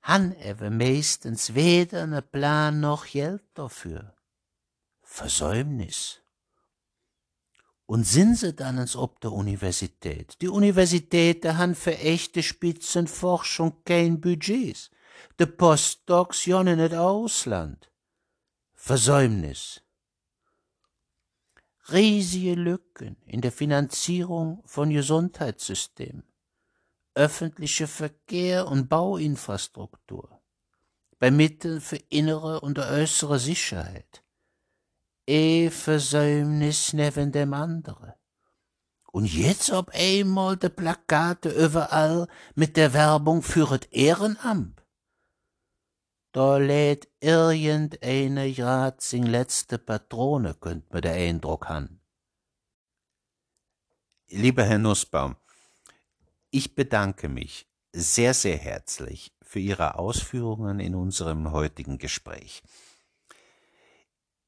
han 0.00 0.32
ewe 0.40 0.70
meistens 0.70 1.54
weder 1.54 2.06
ne 2.06 2.22
Plan 2.22 2.80
noch 2.80 3.06
Geld 3.06 3.42
dafür. 3.54 4.14
Versäumnis. 5.02 6.20
Und 7.86 8.04
sind 8.04 8.36
sie 8.36 8.54
dann 8.54 8.78
ins 8.78 8.96
ob 8.96 9.20
der 9.20 9.32
Universität? 9.32 10.40
Die 10.42 10.48
Universitäten 10.48 11.58
han 11.58 11.74
für 11.74 11.98
echte 11.98 12.42
Spitzenforschung 12.42 13.82
kein 13.84 14.20
Budgets. 14.20 14.90
De 15.38 15.46
Postdocs 15.46 16.46
jon 16.46 16.68
in 16.68 16.78
het 16.78 16.94
Ausland. 16.94 17.90
Versäumnis. 18.74 19.82
Riesige 21.92 22.54
Lücken 22.54 23.16
in 23.26 23.40
der 23.40 23.52
Finanzierung 23.52 24.62
von 24.66 24.90
Gesundheitssystemen 24.90 26.24
öffentliche 27.16 27.86
Verkehr 27.86 28.68
und 28.68 28.88
Bauinfrastruktur, 28.88 30.40
bei 31.18 31.30
Mitteln 31.30 31.80
für 31.80 31.96
innere 32.10 32.60
und 32.60 32.78
äußere 32.78 33.38
Sicherheit, 33.38 34.22
eh 35.26 35.70
Versäumnis 35.70 36.92
neben 36.92 37.32
dem 37.32 37.54
andere. 37.54 38.16
Und 39.12 39.32
jetzt 39.32 39.70
ob 39.70 39.90
einmal 39.94 40.58
de 40.58 40.68
Plakate 40.68 41.48
überall 41.48 42.28
mit 42.54 42.76
der 42.76 42.92
Werbung 42.92 43.42
für 43.42 43.78
das 43.78 43.88
Ehrenamt. 43.90 44.85
Da 46.36 46.58
lädt 46.58 47.08
irgendeine 47.20 48.52
grad 48.52 49.00
sin 49.00 49.24
letzte 49.24 49.78
Patrone, 49.78 50.52
könnt 50.52 50.92
mir 50.92 51.00
der 51.00 51.14
Eindruck 51.14 51.70
han. 51.70 51.98
Lieber 54.28 54.64
Herr 54.64 54.76
Nussbaum, 54.76 55.36
ich 56.50 56.74
bedanke 56.74 57.30
mich 57.30 57.66
sehr, 57.94 58.34
sehr 58.34 58.58
herzlich 58.58 59.32
für 59.40 59.60
Ihre 59.60 59.98
Ausführungen 59.98 60.78
in 60.78 60.94
unserem 60.94 61.52
heutigen 61.52 61.96
Gespräch. 61.96 62.62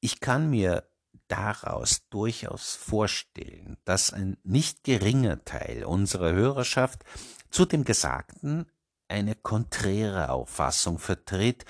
Ich 0.01 0.21
kann 0.21 0.51
mir 0.51 0.87
daraus 1.29 2.07
durchaus 2.11 2.77
vorstellen, 2.77 3.79
dass 3.87 4.13
ein 4.13 4.37
nicht 4.43 4.85
geringer 4.85 5.43
Teil 5.47 5.85
unserer 5.85 6.33
Hörerschaft 6.33 7.07
zu 7.49 7.65
dem 7.65 7.85
Gesagten 7.85 8.71
eine 9.09 9.35
konträre 9.35 10.31
Auffassung 10.31 10.99
vertritt 10.99 11.65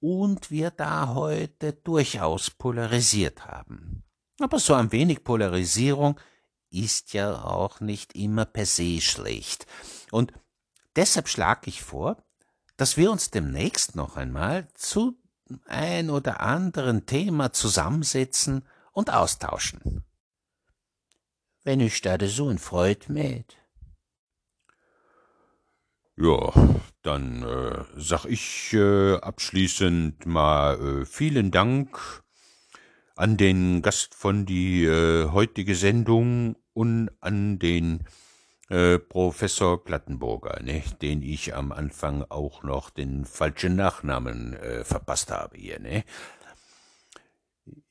und 0.00 0.50
wir 0.50 0.70
da 0.70 1.14
heute 1.14 1.72
durchaus 1.72 2.50
polarisiert 2.50 3.46
haben. 3.46 4.02
Aber 4.40 4.58
so 4.58 4.74
ein 4.74 4.92
wenig 4.92 5.22
Polarisierung 5.22 6.18
ist 6.70 7.12
ja 7.12 7.42
auch 7.42 7.80
nicht 7.80 8.14
immer 8.14 8.44
per 8.46 8.66
se 8.66 9.00
schlecht. 9.00 9.66
Und 10.10 10.32
deshalb 10.96 11.28
schlage 11.28 11.68
ich 11.68 11.82
vor, 11.82 12.22
dass 12.76 12.96
wir 12.96 13.10
uns 13.10 13.30
demnächst 13.30 13.96
noch 13.96 14.16
einmal 14.16 14.68
zu 14.74 15.18
ein 15.66 16.10
oder 16.10 16.40
anderen 16.40 17.06
Thema 17.06 17.52
zusammensetzen 17.52 18.64
und 18.92 19.12
austauschen. 19.12 20.04
Wenn 21.62 21.80
ich 21.80 22.00
da 22.00 22.16
so 22.26 22.48
ein 22.48 22.58
Freud 22.58 23.12
mäht. 23.12 23.56
Ja, 26.16 26.52
dann 27.02 27.42
äh, 27.42 27.84
sag 27.96 28.26
ich 28.26 28.72
äh, 28.74 29.14
abschließend 29.16 30.26
mal 30.26 31.02
äh, 31.02 31.06
vielen 31.06 31.50
Dank 31.50 32.22
an 33.16 33.36
den 33.36 33.82
Gast 33.82 34.14
von 34.14 34.44
die 34.46 34.84
äh, 34.84 35.30
heutige 35.30 35.74
Sendung 35.74 36.56
und 36.74 37.10
an 37.20 37.58
den 37.58 38.04
äh, 38.68 38.98
Professor 38.98 39.82
Plattenburger, 39.82 40.62
ne, 40.62 40.82
den 41.02 41.22
ich 41.22 41.54
am 41.54 41.72
Anfang 41.72 42.24
auch 42.28 42.62
noch 42.62 42.90
den 42.90 43.24
falschen 43.24 43.76
Nachnamen 43.76 44.54
äh, 44.54 44.84
verpasst 44.84 45.30
habe 45.30 45.56
hier, 45.58 45.80
ne. 45.80 46.04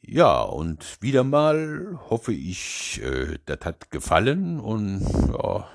Ja, 0.01 0.41
und 0.41 1.01
wieder 1.01 1.23
mal 1.23 1.99
hoffe 2.09 2.33
ich, 2.33 3.01
äh, 3.03 3.37
das 3.45 3.59
hat 3.63 3.91
gefallen 3.91 4.59
und 4.59 5.01
ja, 5.31 5.67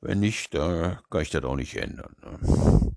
wenn 0.00 0.20
nicht, 0.20 0.54
da 0.54 1.02
kann 1.10 1.22
ich 1.22 1.30
das 1.30 1.44
auch 1.44 1.56
nicht 1.56 1.76
ändern. 1.76 2.14
Ne? 2.22 2.96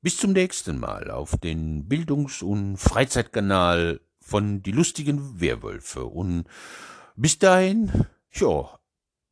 Bis 0.00 0.16
zum 0.16 0.32
nächsten 0.32 0.78
Mal 0.78 1.10
auf 1.10 1.36
den 1.36 1.88
Bildungs- 1.88 2.42
und 2.42 2.76
Freizeitkanal 2.76 4.00
von 4.20 4.62
Die 4.62 4.72
lustigen 4.72 5.40
Werwölfe 5.40 6.04
und 6.04 6.44
bis 7.16 7.38
dahin, 7.38 8.06
ja, 8.32 8.78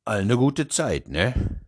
all 0.04 0.24
ne 0.24 0.36
gute 0.36 0.68
Zeit, 0.68 1.08
ne? 1.08 1.59